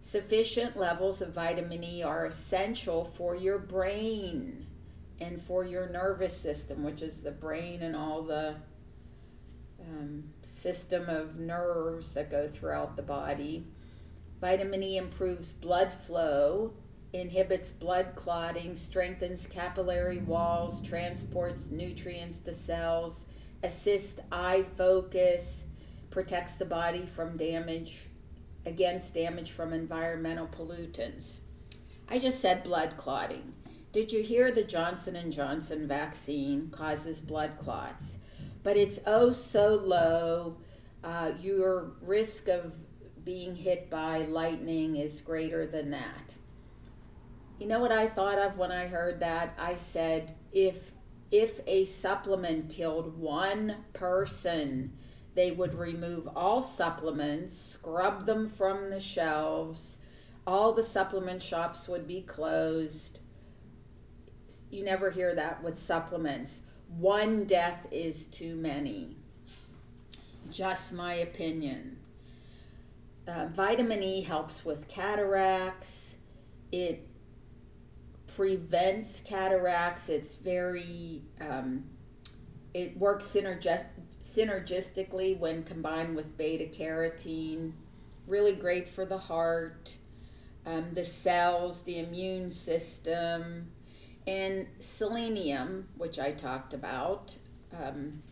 Sufficient 0.00 0.76
levels 0.76 1.20
of 1.20 1.34
vitamin 1.34 1.82
E 1.82 2.02
are 2.02 2.24
essential 2.24 3.04
for 3.04 3.34
your 3.34 3.58
brain 3.58 4.67
and 5.20 5.40
for 5.40 5.64
your 5.64 5.88
nervous 5.88 6.36
system, 6.36 6.82
which 6.82 7.02
is 7.02 7.22
the 7.22 7.30
brain 7.30 7.82
and 7.82 7.96
all 7.96 8.22
the 8.22 8.56
um, 9.80 10.24
system 10.42 11.08
of 11.08 11.38
nerves 11.38 12.14
that 12.14 12.30
go 12.30 12.46
throughout 12.46 12.96
the 12.96 13.02
body. 13.02 13.66
Vitamin 14.40 14.82
E 14.82 14.96
improves 14.96 15.52
blood 15.52 15.92
flow 15.92 16.72
inhibits 17.12 17.72
blood 17.72 18.12
clotting, 18.14 18.74
strengthens 18.74 19.46
capillary 19.46 20.20
walls, 20.20 20.82
transports 20.82 21.70
nutrients 21.70 22.40
to 22.40 22.52
cells, 22.52 23.26
assists 23.62 24.20
eye 24.30 24.64
focus, 24.76 25.64
protects 26.10 26.56
the 26.56 26.64
body 26.64 27.06
from 27.06 27.36
damage 27.36 28.06
against 28.66 29.14
damage 29.14 29.50
from 29.50 29.72
environmental 29.72 30.46
pollutants. 30.46 31.40
I 32.08 32.18
just 32.18 32.40
said 32.40 32.62
blood 32.62 32.96
clotting. 32.96 33.54
Did 33.98 34.12
you 34.12 34.22
hear 34.22 34.52
the 34.52 34.62
Johnson 34.62 35.16
and 35.16 35.32
Johnson 35.32 35.88
vaccine 35.88 36.70
causes 36.70 37.20
blood 37.20 37.58
clots? 37.58 38.18
But 38.62 38.76
it's 38.76 39.00
oh 39.04 39.32
so 39.32 39.74
low. 39.74 40.58
Uh, 41.02 41.32
your 41.40 41.94
risk 42.00 42.46
of 42.46 42.74
being 43.24 43.56
hit 43.56 43.90
by 43.90 44.18
lightning 44.18 44.94
is 44.94 45.20
greater 45.20 45.66
than 45.66 45.90
that. 45.90 46.34
You 47.58 47.66
know 47.66 47.80
what 47.80 47.90
I 47.90 48.06
thought 48.06 48.38
of 48.38 48.56
when 48.56 48.70
I 48.70 48.86
heard 48.86 49.18
that? 49.18 49.58
I 49.58 49.74
said, 49.74 50.36
if 50.52 50.92
if 51.32 51.58
a 51.66 51.84
supplement 51.84 52.70
killed 52.70 53.18
one 53.18 53.78
person, 53.94 54.92
they 55.34 55.50
would 55.50 55.74
remove 55.74 56.28
all 56.36 56.62
supplements, 56.62 57.58
scrub 57.58 58.26
them 58.26 58.46
from 58.46 58.90
the 58.90 59.00
shelves, 59.00 59.98
all 60.46 60.72
the 60.72 60.84
supplement 60.84 61.42
shops 61.42 61.88
would 61.88 62.06
be 62.06 62.22
closed. 62.22 63.18
You 64.70 64.84
never 64.84 65.10
hear 65.10 65.34
that 65.34 65.62
with 65.62 65.78
supplements. 65.78 66.62
One 66.96 67.44
death 67.44 67.86
is 67.90 68.26
too 68.26 68.54
many. 68.54 69.16
Just 70.50 70.92
my 70.92 71.14
opinion. 71.14 71.98
Uh, 73.26 73.46
vitamin 73.52 74.02
E 74.02 74.22
helps 74.22 74.64
with 74.64 74.88
cataracts. 74.88 76.16
It 76.72 77.06
prevents 78.26 79.20
cataracts. 79.20 80.08
It's 80.08 80.34
very, 80.34 81.22
um, 81.40 81.84
it 82.72 82.96
works 82.96 83.26
synergist- 83.26 83.86
synergistically 84.22 85.38
when 85.38 85.62
combined 85.62 86.14
with 86.14 86.36
beta 86.36 86.64
carotene. 86.64 87.72
Really 88.26 88.54
great 88.54 88.88
for 88.88 89.06
the 89.06 89.18
heart, 89.18 89.96
um, 90.66 90.92
the 90.92 91.04
cells, 91.04 91.82
the 91.82 91.98
immune 91.98 92.50
system, 92.50 93.72
and 94.28 94.66
selenium, 94.78 95.88
which 95.96 96.18
I 96.18 96.32
talked 96.32 96.74
about 96.74 97.38
um, 97.76 98.22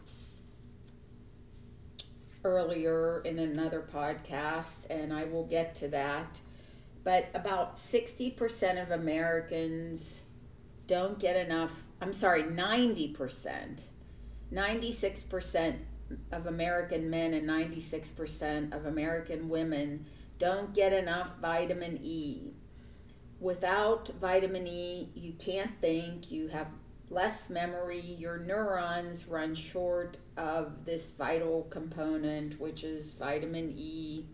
earlier 2.44 3.20
in 3.24 3.38
another 3.40 3.80
podcast, 3.80 4.88
and 4.90 5.12
I 5.12 5.24
will 5.24 5.46
get 5.46 5.74
to 5.76 5.88
that 5.88 6.40
but 7.06 7.28
about 7.35 7.76
60% 7.76 8.82
of 8.82 8.90
Americans 8.90 10.24
don't 10.88 11.20
get 11.20 11.37
enough. 11.37 11.85
I'm 12.00 12.12
sorry, 12.12 12.42
90%. 12.42 13.82
96% 14.52 15.76
of 16.32 16.46
American 16.48 17.09
men 17.09 17.32
and 17.32 17.48
96% 17.48 18.74
of 18.74 18.87
American 18.87 19.48
women 19.48 20.06
don't 20.40 20.74
get 20.74 20.92
enough 20.92 21.38
vitamin 21.40 22.00
E. 22.02 22.54
Without 23.40 24.09
vitamin 24.20 24.66
E, 24.66 25.11
you 25.14 25.33
can't 25.33 25.79
think, 25.81 26.31
you 26.31 26.49
have 26.49 26.68
less 27.11 27.51
memory, 27.51 28.01
your 28.01 28.38
neurons 28.38 29.29
run 29.29 29.55
short 29.55 30.16
of 30.37 30.85
this 30.85 31.11
vital 31.12 31.64
component, 31.64 32.59
which 32.61 32.83
is 32.83 33.12
vitamin 33.12 33.72
E. 33.77 34.25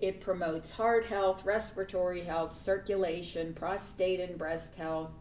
It 0.00 0.20
promotes 0.20 0.72
heart 0.72 1.06
health, 1.06 1.44
respiratory 1.44 2.22
health, 2.22 2.52
circulation, 2.54 3.54
prostate 3.54 4.20
and 4.20 4.36
breast 4.36 4.76
health. 4.76 5.12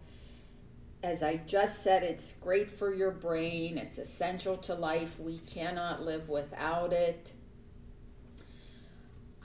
As 1.03 1.21
I 1.21 1.37
just 1.37 1.83
said, 1.83 2.03
it's 2.03 2.33
great 2.33 2.71
for 2.71 2.93
your 2.93 3.11
brain. 3.11 3.77
It's 3.77 3.97
essential 3.97 4.57
to 4.57 4.73
life. 4.73 5.19
We 5.19 5.39
cannot 5.39 6.01
live 6.01 6.29
without 6.29 6.93
it. 6.93 7.33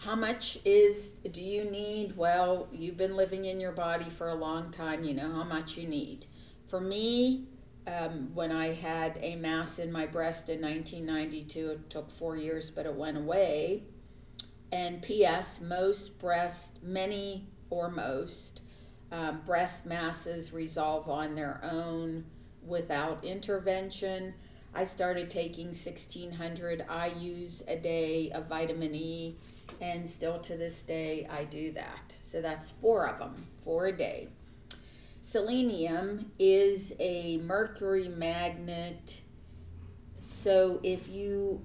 How 0.01 0.15
much 0.15 0.59
is 0.65 1.15
do 1.15 1.43
you 1.43 1.65
need? 1.65 2.17
Well, 2.17 2.69
you've 2.73 2.97
been 2.97 3.17
living 3.17 3.45
in 3.45 3.61
your 3.61 3.73
body 3.73 4.09
for 4.09 4.29
a 4.29 4.35
long 4.35 4.71
time. 4.71 5.05
You 5.05 5.15
know 5.15 5.33
how 5.33 5.45
much 5.45 5.77
you 5.77 5.89
need. 5.89 6.27
For 6.67 6.81
me, 6.81 7.47
um, 7.87 8.31
when 8.35 8.53
I 8.53 8.75
had 8.75 9.19
a 9.21 9.37
mass 9.37 9.79
in 9.79 9.91
my 9.91 10.07
breast 10.07 10.49
in 10.49 10.61
1992, 10.61 11.71
it 11.71 11.91
took 11.91 12.11
four 12.11 12.37
years, 12.37 12.71
but 12.71 12.87
it 12.87 12.95
went 12.95 13.17
away 13.17 13.83
and 14.71 15.03
P.S. 15.03 15.61
Most 15.61 16.19
breast, 16.19 16.83
many 16.83 17.47
or 17.71 17.91
most, 17.91 18.61
um, 19.11 19.41
breast 19.45 19.87
masses 19.87 20.53
resolve 20.53 21.09
on 21.09 21.35
their 21.35 21.61
own 21.63 22.27
without 22.67 23.25
intervention. 23.25 24.35
I 24.75 24.85
started 24.85 25.31
taking 25.31 25.69
1600 25.69 26.87
IUs 26.87 27.63
a 27.67 27.77
day 27.77 28.31
of 28.31 28.49
vitamin 28.49 28.95
E, 28.95 29.37
and 29.81 30.09
still 30.09 30.39
to 30.41 30.57
this 30.57 30.83
day 30.83 31.27
I 31.31 31.45
do 31.45 31.73
that. 31.73 32.17
So 32.21 32.41
that's 32.41 32.71
four 32.71 33.09
of 33.09 33.19
them, 33.19 33.47
four 33.63 33.87
a 33.87 33.93
day. 33.93 34.29
Selenium 35.23 36.33
is 36.39 36.95
a 36.99 37.39
mercury 37.39 38.09
magnet. 38.09 39.21
So 40.19 40.81
if 40.83 41.09
you 41.09 41.61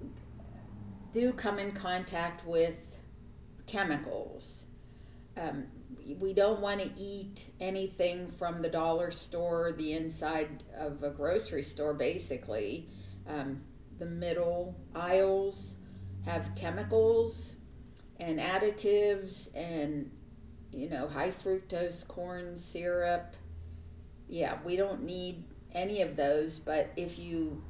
do 1.14 1.32
come 1.32 1.60
in 1.60 1.72
contact 1.72 2.46
with 2.46 3.00
chemicals. 3.68 4.66
Um, 5.38 5.66
we 6.20 6.34
don't 6.34 6.60
want 6.60 6.82
to 6.82 6.92
eat 6.98 7.52
anything 7.62 8.30
from 8.30 8.62
the 8.62 8.70
dollar 8.70 9.10
store, 9.12 9.72
the 9.72 9.94
inside 9.94 10.64
of 10.76 11.02
a 11.04 11.12
grocery 11.12 11.64
store, 11.64 11.94
basically. 11.94 12.90
Um, 13.28 13.62
the 14.00 14.06
middle 14.06 14.76
aisles 14.94 15.78
have 16.26 16.56
chemicals 16.56 17.58
and 18.20 18.40
additives 18.40 19.50
and, 19.56 20.12
you 20.72 20.90
know, 20.90 21.08
high 21.08 21.32
fructose 21.32 22.08
corn 22.08 22.56
syrup. 22.56 23.36
Yeah, 24.28 24.58
we 24.64 24.76
don't 24.78 25.04
need 25.04 25.44
any 25.72 26.02
of 26.02 26.16
those, 26.16 26.60
but 26.60 26.92
if 26.96 27.20
you 27.20 27.62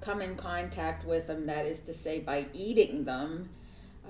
come 0.00 0.20
in 0.20 0.36
contact 0.36 1.06
with 1.06 1.26
them, 1.26 1.46
that 1.46 1.66
is 1.66 1.80
to 1.80 1.92
say, 1.92 2.20
by 2.20 2.46
eating 2.52 3.04
them, 3.04 3.50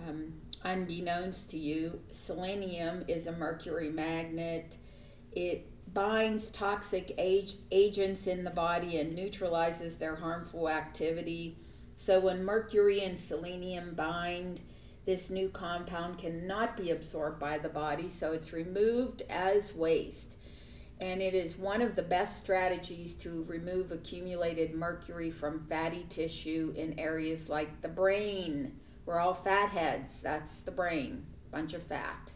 um, 0.06 0.34
unbeknownst 0.64 1.50
to 1.50 1.58
you, 1.58 2.00
selenium 2.10 3.04
is 3.08 3.26
a 3.26 3.32
mercury 3.32 3.90
magnet. 3.90 4.76
It 5.32 5.68
binds 5.92 6.50
toxic 6.50 7.12
ag- 7.18 7.56
agents 7.70 8.26
in 8.26 8.44
the 8.44 8.50
body 8.50 8.98
and 8.98 9.14
neutralizes 9.14 9.98
their 9.98 10.16
harmful 10.16 10.68
activity. 10.68 11.56
So 11.94 12.20
when 12.20 12.44
mercury 12.44 13.00
and 13.02 13.18
selenium 13.18 13.94
bind, 13.94 14.60
this 15.06 15.30
new 15.30 15.48
compound 15.48 16.18
cannot 16.18 16.76
be 16.76 16.90
absorbed 16.90 17.38
by 17.38 17.58
the 17.58 17.68
body, 17.68 18.08
so 18.08 18.32
it's 18.32 18.52
removed 18.52 19.22
as 19.30 19.74
waste. 19.74 20.36
And 21.00 21.22
it 21.22 21.32
is 21.32 21.56
one 21.56 21.80
of 21.80 21.94
the 21.94 22.02
best 22.02 22.42
strategies 22.42 23.14
to 23.16 23.44
remove 23.44 23.92
accumulated 23.92 24.74
mercury 24.74 25.30
from 25.30 25.66
fatty 25.68 26.06
tissue 26.08 26.74
in 26.76 26.98
areas 26.98 27.48
like 27.48 27.82
the 27.82 27.88
brain, 27.88 28.80
we're 29.06 29.20
all 29.20 29.34
fat 29.34 29.70
heads. 29.70 30.20
That's 30.20 30.62
the 30.62 30.72
brain, 30.72 31.26
bunch 31.52 31.72
of 31.74 31.84
fat. 31.84 32.32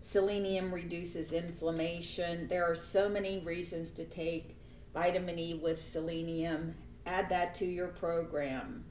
Selenium 0.00 0.74
reduces 0.74 1.32
inflammation. 1.32 2.48
There 2.48 2.68
are 2.68 2.74
so 2.74 3.08
many 3.08 3.38
reasons 3.38 3.92
to 3.92 4.04
take 4.04 4.56
vitamin 4.92 5.38
E 5.38 5.54
with 5.54 5.80
selenium. 5.80 6.74
Add 7.06 7.28
that 7.28 7.54
to 7.54 7.64
your 7.64 7.88
program. 7.88 8.84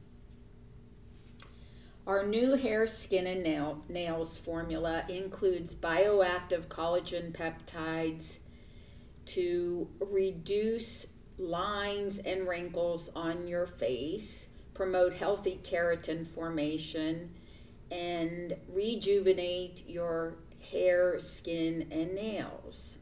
Our 2.08 2.24
new 2.24 2.54
hair, 2.54 2.86
skin, 2.86 3.26
and 3.26 3.42
nail, 3.42 3.84
nails 3.90 4.38
formula 4.38 5.06
includes 5.10 5.74
bioactive 5.74 6.68
collagen 6.68 7.32
peptides 7.32 8.38
to 9.28 9.88
reduce 10.00 11.08
lines 11.40 12.20
and 12.20 12.48
wrinkles 12.48 13.10
on 13.16 13.48
your 13.48 13.66
face, 13.66 14.50
promote 14.76 15.14
healthy 15.14 15.60
keratin 15.64 16.28
formation, 16.28 17.32
and 17.90 18.56
rejuvenate 18.70 19.84
your 19.88 20.36
hair, 20.72 21.18
skin, 21.18 21.88
and 21.90 22.14
nails. 22.14 23.00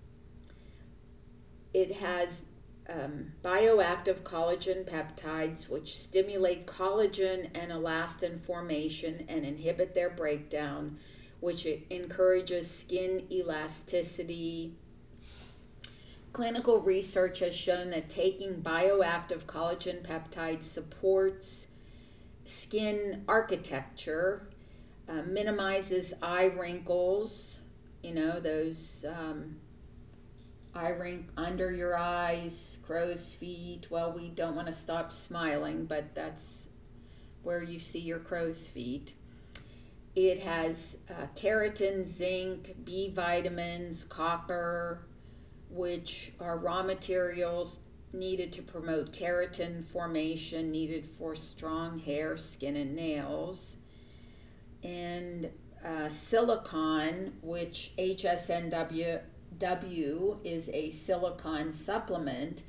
It 1.73 1.95
has 1.95 2.43
um, 2.89 3.31
bioactive 3.43 4.21
collagen 4.21 4.83
peptides, 4.85 5.69
which 5.69 5.97
stimulate 5.97 6.67
collagen 6.67 7.49
and 7.55 7.71
elastin 7.71 8.39
formation 8.39 9.25
and 9.29 9.45
inhibit 9.45 9.95
their 9.95 10.09
breakdown, 10.09 10.97
which 11.39 11.65
encourages 11.89 12.69
skin 12.69 13.25
elasticity. 13.31 14.75
Clinical 16.33 16.81
research 16.81 17.39
has 17.39 17.55
shown 17.55 17.91
that 17.91 18.09
taking 18.09 18.61
bioactive 18.61 19.43
collagen 19.45 20.01
peptides 20.01 20.63
supports 20.63 21.67
skin 22.45 23.23
architecture, 23.27 24.47
uh, 25.07 25.21
minimizes 25.27 26.13
eye 26.21 26.51
wrinkles, 26.57 27.61
you 28.01 28.13
know, 28.13 28.39
those. 28.39 29.05
Um, 29.07 29.57
eye 30.75 30.89
rink 30.89 31.29
under 31.37 31.71
your 31.71 31.97
eyes, 31.97 32.79
crow's 32.85 33.33
feet. 33.33 33.87
Well, 33.89 34.11
we 34.11 34.29
don't 34.29 34.55
want 34.55 34.67
to 34.67 34.73
stop 34.73 35.11
smiling, 35.11 35.85
but 35.85 36.15
that's 36.15 36.67
where 37.43 37.61
you 37.61 37.77
see 37.77 37.99
your 37.99 38.19
crow's 38.19 38.67
feet. 38.67 39.13
It 40.15 40.39
has 40.39 40.97
uh, 41.09 41.27
keratin, 41.35 42.05
zinc, 42.05 42.75
B 42.83 43.09
vitamins, 43.09 44.03
copper, 44.03 45.05
which 45.69 46.33
are 46.39 46.57
raw 46.57 46.83
materials 46.83 47.81
needed 48.13 48.53
to 48.53 48.61
promote 48.61 49.11
keratin 49.11 49.83
formation 49.83 50.71
needed 50.71 51.05
for 51.05 51.33
strong 51.33 51.97
hair, 51.99 52.37
skin, 52.37 52.75
and 52.75 52.95
nails. 52.95 53.77
And 54.83 55.49
uh, 55.83 56.09
silicon, 56.09 57.33
which 57.41 57.91
HSNW 57.97 59.19
W 59.63 60.39
is 60.43 60.69
a 60.73 60.89
silicon 60.89 61.71
supplement, 61.71 62.63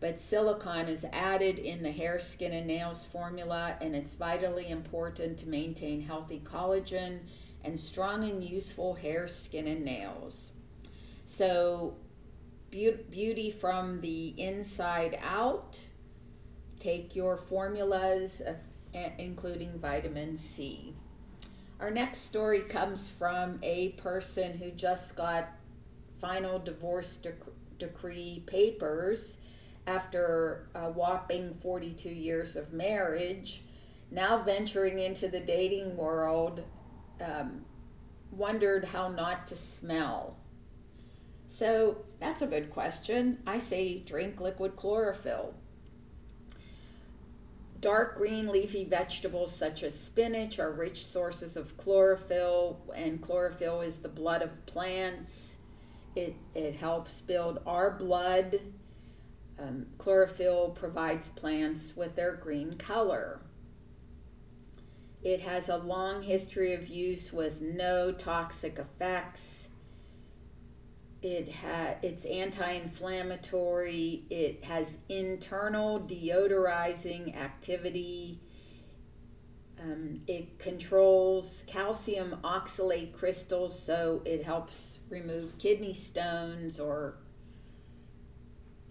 but 0.00 0.18
silicon 0.18 0.88
is 0.88 1.06
added 1.12 1.60
in 1.60 1.84
the 1.84 1.92
hair, 1.92 2.18
skin, 2.18 2.52
and 2.52 2.66
nails 2.66 3.04
formula, 3.04 3.76
and 3.80 3.94
it's 3.94 4.14
vitally 4.14 4.68
important 4.68 5.38
to 5.38 5.48
maintain 5.48 6.02
healthy 6.02 6.40
collagen 6.40 7.20
and 7.62 7.78
strong 7.78 8.24
and 8.24 8.42
youthful 8.42 8.94
hair, 8.94 9.28
skin, 9.28 9.68
and 9.68 9.84
nails. 9.84 10.54
So, 11.24 11.98
beauty 12.70 13.50
from 13.50 13.98
the 13.98 14.34
inside 14.36 15.20
out. 15.22 15.84
Take 16.80 17.14
your 17.14 17.36
formulas, 17.36 18.42
including 19.18 19.78
vitamin 19.78 20.36
C. 20.36 20.94
Our 21.78 21.92
next 21.92 22.22
story 22.22 22.62
comes 22.62 23.08
from 23.08 23.60
a 23.62 23.90
person 23.90 24.58
who 24.58 24.72
just 24.72 25.16
got 25.16 25.48
final 26.20 26.58
divorce 26.58 27.18
dec- 27.22 27.52
decree 27.78 28.42
papers 28.46 29.38
after 29.86 30.68
a 30.74 30.90
whopping 30.90 31.54
42 31.54 32.08
years 32.08 32.56
of 32.56 32.72
marriage, 32.72 33.62
now 34.10 34.42
venturing 34.42 34.98
into 34.98 35.28
the 35.28 35.40
dating 35.40 35.96
world, 35.96 36.64
um, 37.20 37.64
wondered 38.30 38.86
how 38.86 39.08
not 39.08 39.46
to 39.48 39.56
smell. 39.56 40.36
So 41.46 42.04
that's 42.20 42.42
a 42.42 42.46
good 42.46 42.70
question. 42.70 43.38
I 43.46 43.58
say 43.58 43.98
drink 43.98 44.40
liquid 44.40 44.76
chlorophyll. 44.76 45.54
Dark 47.80 48.18
green 48.18 48.48
leafy 48.48 48.84
vegetables 48.84 49.56
such 49.56 49.82
as 49.82 49.98
spinach 49.98 50.58
are 50.60 50.70
rich 50.70 51.04
sources 51.04 51.56
of 51.56 51.76
chlorophyll, 51.78 52.78
and 52.94 53.22
chlorophyll 53.22 53.80
is 53.80 54.00
the 54.00 54.08
blood 54.08 54.42
of 54.42 54.64
plants. 54.66 55.56
It, 56.16 56.34
it 56.54 56.76
helps 56.76 57.20
build 57.20 57.60
our 57.66 57.92
blood. 57.92 58.60
Um, 59.58 59.86
chlorophyll 59.98 60.70
provides 60.70 61.30
plants 61.30 61.96
with 61.96 62.16
their 62.16 62.34
green 62.34 62.76
color. 62.76 63.40
It 65.22 65.42
has 65.42 65.68
a 65.68 65.76
long 65.76 66.22
history 66.22 66.72
of 66.72 66.88
use 66.88 67.32
with 67.32 67.60
no 67.60 68.10
toxic 68.10 68.78
effects. 68.78 69.68
It 71.22 71.52
ha- 71.52 71.96
it's 72.02 72.24
anti-inflammatory. 72.24 74.24
It 74.30 74.64
has 74.64 74.98
internal 75.10 76.00
deodorizing 76.00 77.36
activity. 77.36 78.40
Um, 79.82 80.20
it 80.26 80.58
controls 80.58 81.64
calcium 81.66 82.36
oxalate 82.44 83.14
crystals, 83.14 83.78
so 83.78 84.20
it 84.26 84.42
helps 84.42 85.00
remove 85.08 85.58
kidney 85.58 85.94
stones 85.94 86.78
or 86.78 87.16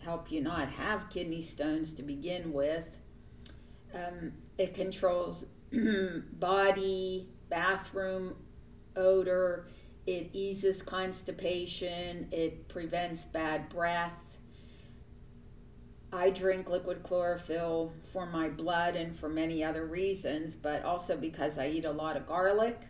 help 0.03 0.31
you 0.31 0.41
not 0.41 0.69
have 0.69 1.09
kidney 1.09 1.41
stones 1.41 1.93
to 1.93 2.03
begin 2.03 2.53
with. 2.53 2.97
Um, 3.93 4.33
it 4.57 4.73
controls 4.73 5.45
body, 6.33 7.29
bathroom 7.49 8.35
odor. 8.95 9.67
It 10.07 10.29
eases 10.33 10.81
constipation. 10.81 12.27
It 12.31 12.67
prevents 12.67 13.25
bad 13.25 13.69
breath. 13.69 14.28
I 16.11 16.31
drink 16.31 16.69
liquid 16.69 17.03
chlorophyll 17.03 17.93
for 18.11 18.25
my 18.25 18.49
blood 18.49 18.95
and 18.95 19.15
for 19.15 19.29
many 19.29 19.63
other 19.63 19.85
reasons, 19.85 20.55
but 20.55 20.83
also 20.83 21.15
because 21.15 21.59
I 21.59 21.67
eat 21.67 21.85
a 21.85 21.91
lot 21.91 22.17
of 22.17 22.27
garlic 22.27 22.81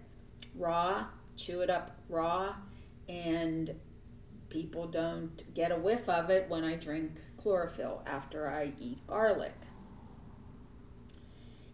raw, 0.56 1.06
chew 1.36 1.62
it 1.62 1.70
up 1.70 2.00
raw, 2.08 2.56
and 3.10 3.76
people 4.50 4.88
don't 4.88 5.54
get 5.54 5.72
a 5.72 5.76
whiff 5.76 6.08
of 6.08 6.30
it 6.30 6.50
when 6.50 6.64
I 6.64 6.76
drink 6.76 7.20
chlorophyll 7.38 8.04
after 8.06 8.50
I 8.50 8.74
eat 8.80 9.06
garlic. 9.06 9.56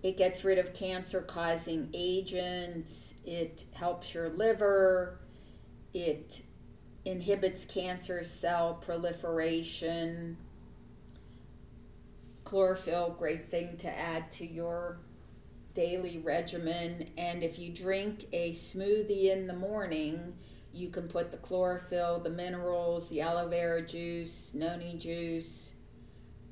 It 0.01 0.17
gets 0.17 0.43
rid 0.43 0.58
of 0.58 0.73
cancer 0.73 1.21
causing 1.21 1.89
agents, 1.93 3.15
it 3.23 3.65
helps 3.73 4.13
your 4.13 4.29
liver, 4.29 5.19
it 5.93 6.41
inhibits 7.05 7.65
cancer 7.65 8.23
cell 8.23 8.75
proliferation 8.75 10.38
chlorophyll, 12.45 13.15
great 13.17 13.47
thing 13.47 13.75
to 13.77 13.99
add 13.99 14.31
to 14.31 14.45
your 14.45 14.99
daily 15.73 16.19
regimen. 16.19 17.10
And 17.17 17.43
if 17.43 17.60
you 17.60 17.73
drink 17.73 18.27
a 18.31 18.51
smoothie 18.51 19.31
in 19.31 19.47
the 19.47 19.53
morning, 19.53 20.36
you 20.71 20.89
can 20.89 21.08
put 21.08 21.31
the 21.31 21.38
chlorophyll, 21.38 22.19
the 22.19 22.29
minerals, 22.29 23.10
the 23.10 23.21
aloe 23.21 23.49
vera 23.49 23.81
juice, 23.86 24.53
noni 24.53 24.95
juice, 24.97 25.73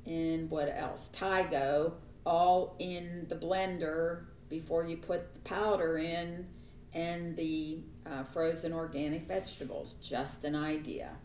and 0.04 0.50
what 0.50 0.68
else? 0.68 1.10
Tigo, 1.12 1.94
all 2.26 2.76
in 2.78 3.26
the 3.28 3.36
blender 3.36 4.26
before 4.48 4.86
you 4.86 4.96
put 4.96 5.34
the 5.34 5.40
powder 5.40 5.98
in 5.98 6.46
and 6.92 7.36
the 7.36 7.80
uh, 8.06 8.22
frozen 8.24 8.72
organic 8.72 9.26
vegetables. 9.26 9.94
Just 9.94 10.44
an 10.44 10.54
idea. 10.54 11.16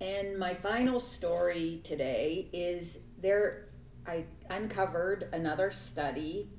And 0.00 0.38
my 0.38 0.54
final 0.54 1.00
story 1.00 1.80
today 1.82 2.48
is 2.52 3.00
there 3.24 3.64
I 4.06 4.26
uncovered 4.50 5.28
another 5.32 5.70
study 5.70 6.50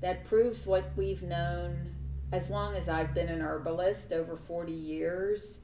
that 0.00 0.24
proves 0.24 0.64
what 0.64 0.92
we've 0.96 1.24
known 1.24 1.92
as 2.32 2.50
long 2.50 2.76
as 2.76 2.88
I've 2.88 3.12
been 3.12 3.28
an 3.28 3.42
herbalist 3.42 4.12
over 4.12 4.36
40 4.36 4.72
years. 4.72 5.58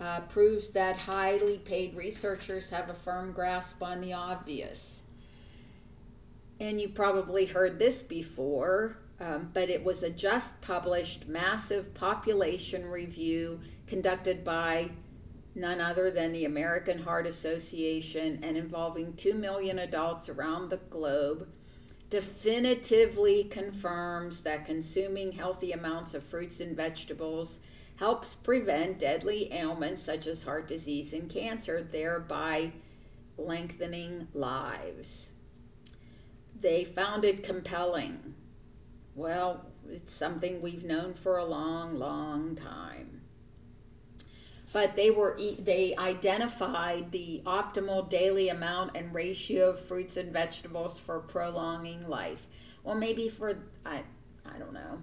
Uh, 0.00 0.18
proves 0.22 0.70
that 0.70 0.96
highly 0.96 1.58
paid 1.58 1.94
researchers 1.94 2.70
have 2.70 2.90
a 2.90 2.94
firm 2.94 3.30
grasp 3.30 3.80
on 3.80 4.00
the 4.00 4.12
obvious. 4.12 5.04
And 6.58 6.80
you've 6.80 6.96
probably 6.96 7.46
heard 7.46 7.78
this 7.78 8.02
before, 8.02 8.96
um, 9.20 9.50
but 9.54 9.70
it 9.70 9.84
was 9.84 10.02
a 10.02 10.10
just 10.10 10.60
published 10.60 11.28
massive 11.28 11.94
population 11.94 12.86
review 12.86 13.60
conducted 13.86 14.42
by 14.42 14.90
none 15.54 15.80
other 15.80 16.10
than 16.10 16.32
the 16.32 16.44
American 16.44 17.00
Heart 17.00 17.26
Association 17.26 18.40
and 18.42 18.56
involving 18.56 19.14
2 19.14 19.34
million 19.34 19.78
adults 19.78 20.28
around 20.28 20.70
the 20.70 20.78
globe, 20.78 21.48
definitively 22.08 23.44
confirms 23.44 24.42
that 24.42 24.64
consuming 24.64 25.32
healthy 25.32 25.72
amounts 25.72 26.14
of 26.14 26.22
fruits 26.22 26.60
and 26.60 26.76
vegetables 26.76 27.60
helps 27.96 28.34
prevent 28.34 28.98
deadly 28.98 29.52
ailments 29.52 30.02
such 30.02 30.26
as 30.26 30.44
heart 30.44 30.66
disease 30.66 31.12
and 31.12 31.30
cancer, 31.30 31.82
thereby 31.82 32.72
lengthening 33.36 34.28
lives. 34.32 35.32
They 36.58 36.84
found 36.84 37.24
it 37.24 37.42
compelling. 37.42 38.34
Well, 39.14 39.66
it's 39.90 40.14
something 40.14 40.60
we've 40.60 40.84
known 40.84 41.14
for 41.14 41.36
a 41.36 41.44
long, 41.44 41.98
long 41.98 42.54
time. 42.54 43.11
But 44.72 44.96
they 44.96 45.10
were 45.10 45.38
they 45.58 45.94
identified 45.96 47.12
the 47.12 47.42
optimal 47.44 48.08
daily 48.08 48.48
amount 48.48 48.96
and 48.96 49.14
ratio 49.14 49.70
of 49.70 49.80
fruits 49.80 50.16
and 50.16 50.32
vegetables 50.32 50.98
for 50.98 51.20
prolonging 51.20 52.08
life. 52.08 52.46
Well, 52.82 52.94
maybe 52.94 53.28
for 53.28 53.58
I 53.84 54.02
I 54.46 54.58
don't 54.58 54.72
know. 54.72 54.98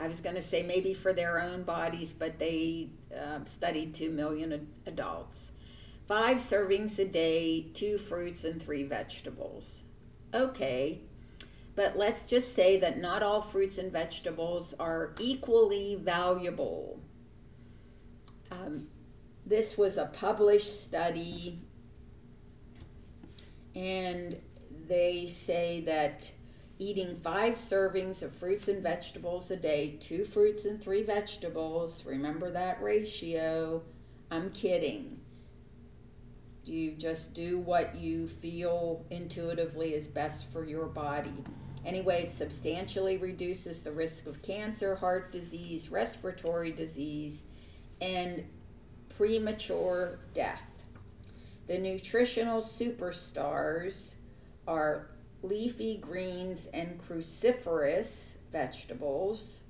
I 0.00 0.08
was 0.08 0.20
going 0.20 0.34
to 0.34 0.42
say 0.42 0.64
maybe 0.64 0.94
for 0.94 1.12
their 1.12 1.40
own 1.40 1.62
bodies, 1.62 2.12
but 2.12 2.40
they 2.40 2.88
uh, 3.16 3.44
studied 3.44 3.94
2 3.94 4.10
million 4.10 4.68
adults. 4.84 5.52
Five 6.08 6.38
servings 6.38 6.98
a 6.98 7.04
day, 7.04 7.68
two 7.72 7.98
fruits, 7.98 8.44
and 8.44 8.60
three 8.60 8.82
vegetables. 8.82 9.84
Okay, 10.34 11.02
but 11.74 11.96
let's 11.96 12.28
just 12.28 12.54
say 12.54 12.76
that 12.78 12.98
not 12.98 13.22
all 13.22 13.40
fruits 13.40 13.78
and 13.78 13.92
vegetables 13.92 14.74
are 14.74 15.14
equally 15.20 15.94
valuable. 15.94 17.00
Um, 18.52 18.88
this 19.46 19.78
was 19.78 19.96
a 19.96 20.06
published 20.06 20.82
study, 20.82 21.58
and 23.74 24.38
they 24.86 25.26
say 25.26 25.80
that 25.80 26.32
eating 26.78 27.16
five 27.16 27.54
servings 27.54 28.22
of 28.22 28.34
fruits 28.34 28.68
and 28.68 28.82
vegetables 28.82 29.50
a 29.50 29.56
day, 29.56 29.96
two 30.00 30.24
fruits 30.24 30.64
and 30.64 30.82
three 30.82 31.02
vegetables, 31.02 32.04
remember 32.04 32.50
that 32.50 32.82
ratio. 32.82 33.82
I'm 34.30 34.50
kidding. 34.50 35.20
You 36.64 36.92
just 36.92 37.34
do 37.34 37.58
what 37.58 37.96
you 37.96 38.28
feel 38.28 39.04
intuitively 39.10 39.94
is 39.94 40.08
best 40.08 40.52
for 40.52 40.64
your 40.64 40.86
body. 40.86 41.44
Anyway, 41.84 42.22
it 42.22 42.30
substantially 42.30 43.16
reduces 43.16 43.82
the 43.82 43.90
risk 43.92 44.26
of 44.26 44.42
cancer, 44.42 44.94
heart 44.96 45.32
disease, 45.32 45.90
respiratory 45.90 46.70
disease, 46.70 47.46
and 48.02 48.44
premature 49.16 50.18
death. 50.34 50.82
The 51.68 51.78
nutritional 51.78 52.60
superstars 52.60 54.16
are 54.66 55.08
leafy 55.42 55.96
greens 55.96 56.66
and 56.66 56.98
cruciferous 56.98 58.38
vegetables, 58.50 59.62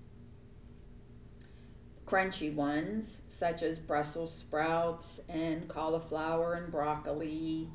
crunchy 2.06 2.52
ones 2.54 3.22
such 3.28 3.62
as 3.62 3.78
Brussels 3.78 4.34
sprouts 4.34 5.20
and 5.28 5.68
cauliflower 5.68 6.54
and 6.54 6.72
broccoli, 6.72 7.68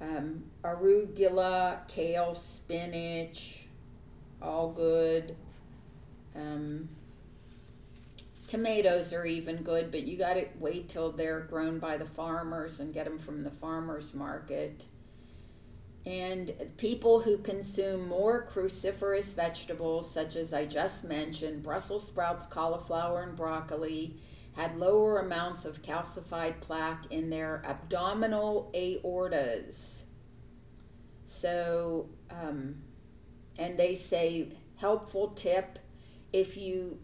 um, 0.00 0.44
arugula, 0.62 1.88
kale, 1.88 2.34
spinach, 2.34 3.66
all 4.42 4.70
good. 4.70 5.34
Um, 6.34 6.90
tomatoes 8.46 9.12
are 9.12 9.26
even 9.26 9.62
good, 9.62 9.90
but 9.90 10.04
you 10.04 10.16
got 10.16 10.34
to 10.34 10.46
wait 10.58 10.88
till 10.88 11.12
they're 11.12 11.40
grown 11.40 11.78
by 11.78 11.96
the 11.96 12.06
farmers 12.06 12.80
and 12.80 12.94
get 12.94 13.04
them 13.04 13.18
from 13.18 13.42
the 13.42 13.50
farmers 13.50 14.14
market. 14.14 14.86
And 16.04 16.52
people 16.76 17.20
who 17.20 17.38
consume 17.38 18.08
more 18.08 18.46
cruciferous 18.46 19.34
vegetables, 19.34 20.08
such 20.08 20.36
as 20.36 20.54
I 20.54 20.64
just 20.64 21.04
mentioned, 21.04 21.64
Brussels 21.64 22.06
sprouts, 22.06 22.46
cauliflower, 22.46 23.24
and 23.24 23.36
broccoli, 23.36 24.16
had 24.54 24.78
lower 24.78 25.18
amounts 25.18 25.64
of 25.64 25.82
calcified 25.82 26.60
plaque 26.60 27.04
in 27.10 27.28
their 27.28 27.60
abdominal 27.66 28.72
aortas. 28.74 30.04
So, 31.26 32.08
um, 32.30 32.76
and 33.58 33.76
they 33.76 33.96
say, 33.96 34.52
helpful 34.76 35.28
tip 35.28 35.80
if 36.32 36.56
you 36.56 36.98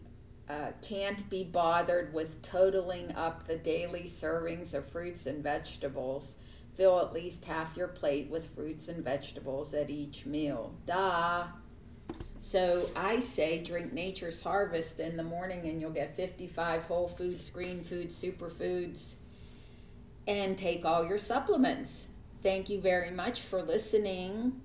uh, 0.49 0.71
can't 0.81 1.29
be 1.29 1.43
bothered 1.43 2.13
with 2.13 2.41
totaling 2.41 3.11
up 3.13 3.47
the 3.47 3.57
daily 3.57 4.03
servings 4.03 4.73
of 4.73 4.85
fruits 4.85 5.25
and 5.25 5.41
vegetables 5.41 6.35
Fill 6.75 6.99
at 6.99 7.13
least 7.13 7.45
half 7.45 7.77
your 7.77 7.87
plate 7.87 8.29
with 8.29 8.47
fruits 8.47 8.87
and 8.87 9.03
vegetables 9.03 9.73
at 9.73 9.89
each 9.89 10.25
meal. 10.25 10.73
Duh. 10.85 11.45
So 12.39 12.89
I 12.95 13.19
say 13.19 13.63
drink 13.63 13.93
Nature's 13.93 14.43
Harvest 14.43 14.99
in 14.99 15.15
the 15.15 15.23
morning 15.23 15.67
and 15.67 15.79
you'll 15.79 15.91
get 15.91 16.15
55 16.15 16.85
whole 16.85 17.07
foods, 17.07 17.49
green 17.49 17.83
foods, 17.83 18.21
superfoods, 18.21 19.15
and 20.27 20.57
take 20.57 20.83
all 20.83 21.05
your 21.05 21.19
supplements. 21.19 22.09
Thank 22.41 22.69
you 22.69 22.81
very 22.81 23.11
much 23.11 23.39
for 23.39 23.61
listening. 23.61 24.61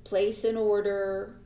place 0.04 0.44
an 0.44 0.58
order, 0.58 1.40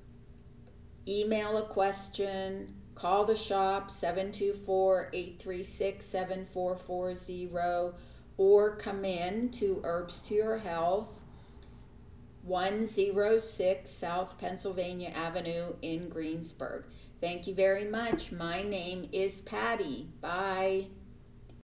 email 1.07 1.57
a 1.57 1.63
question, 1.63 2.75
call 2.95 3.25
the 3.25 3.35
shop 3.35 3.91
724 3.91 5.09
836 5.13 6.05
7440, 6.05 7.97
or 8.37 8.75
come 8.75 9.05
in 9.05 9.49
to 9.51 9.81
Herbs 9.83 10.21
to 10.23 10.33
Your 10.33 10.57
Health, 10.57 11.21
106 12.43 13.89
South 13.89 14.39
Pennsylvania 14.39 15.09
Avenue 15.09 15.75
in 15.81 16.09
Greensburg. 16.09 16.85
Thank 17.19 17.47
you 17.47 17.55
very 17.55 17.85
much. 17.85 18.31
My 18.31 18.61
name 18.61 19.09
is 19.11 19.41
Patty. 19.41 20.09
Bye. 20.21 20.89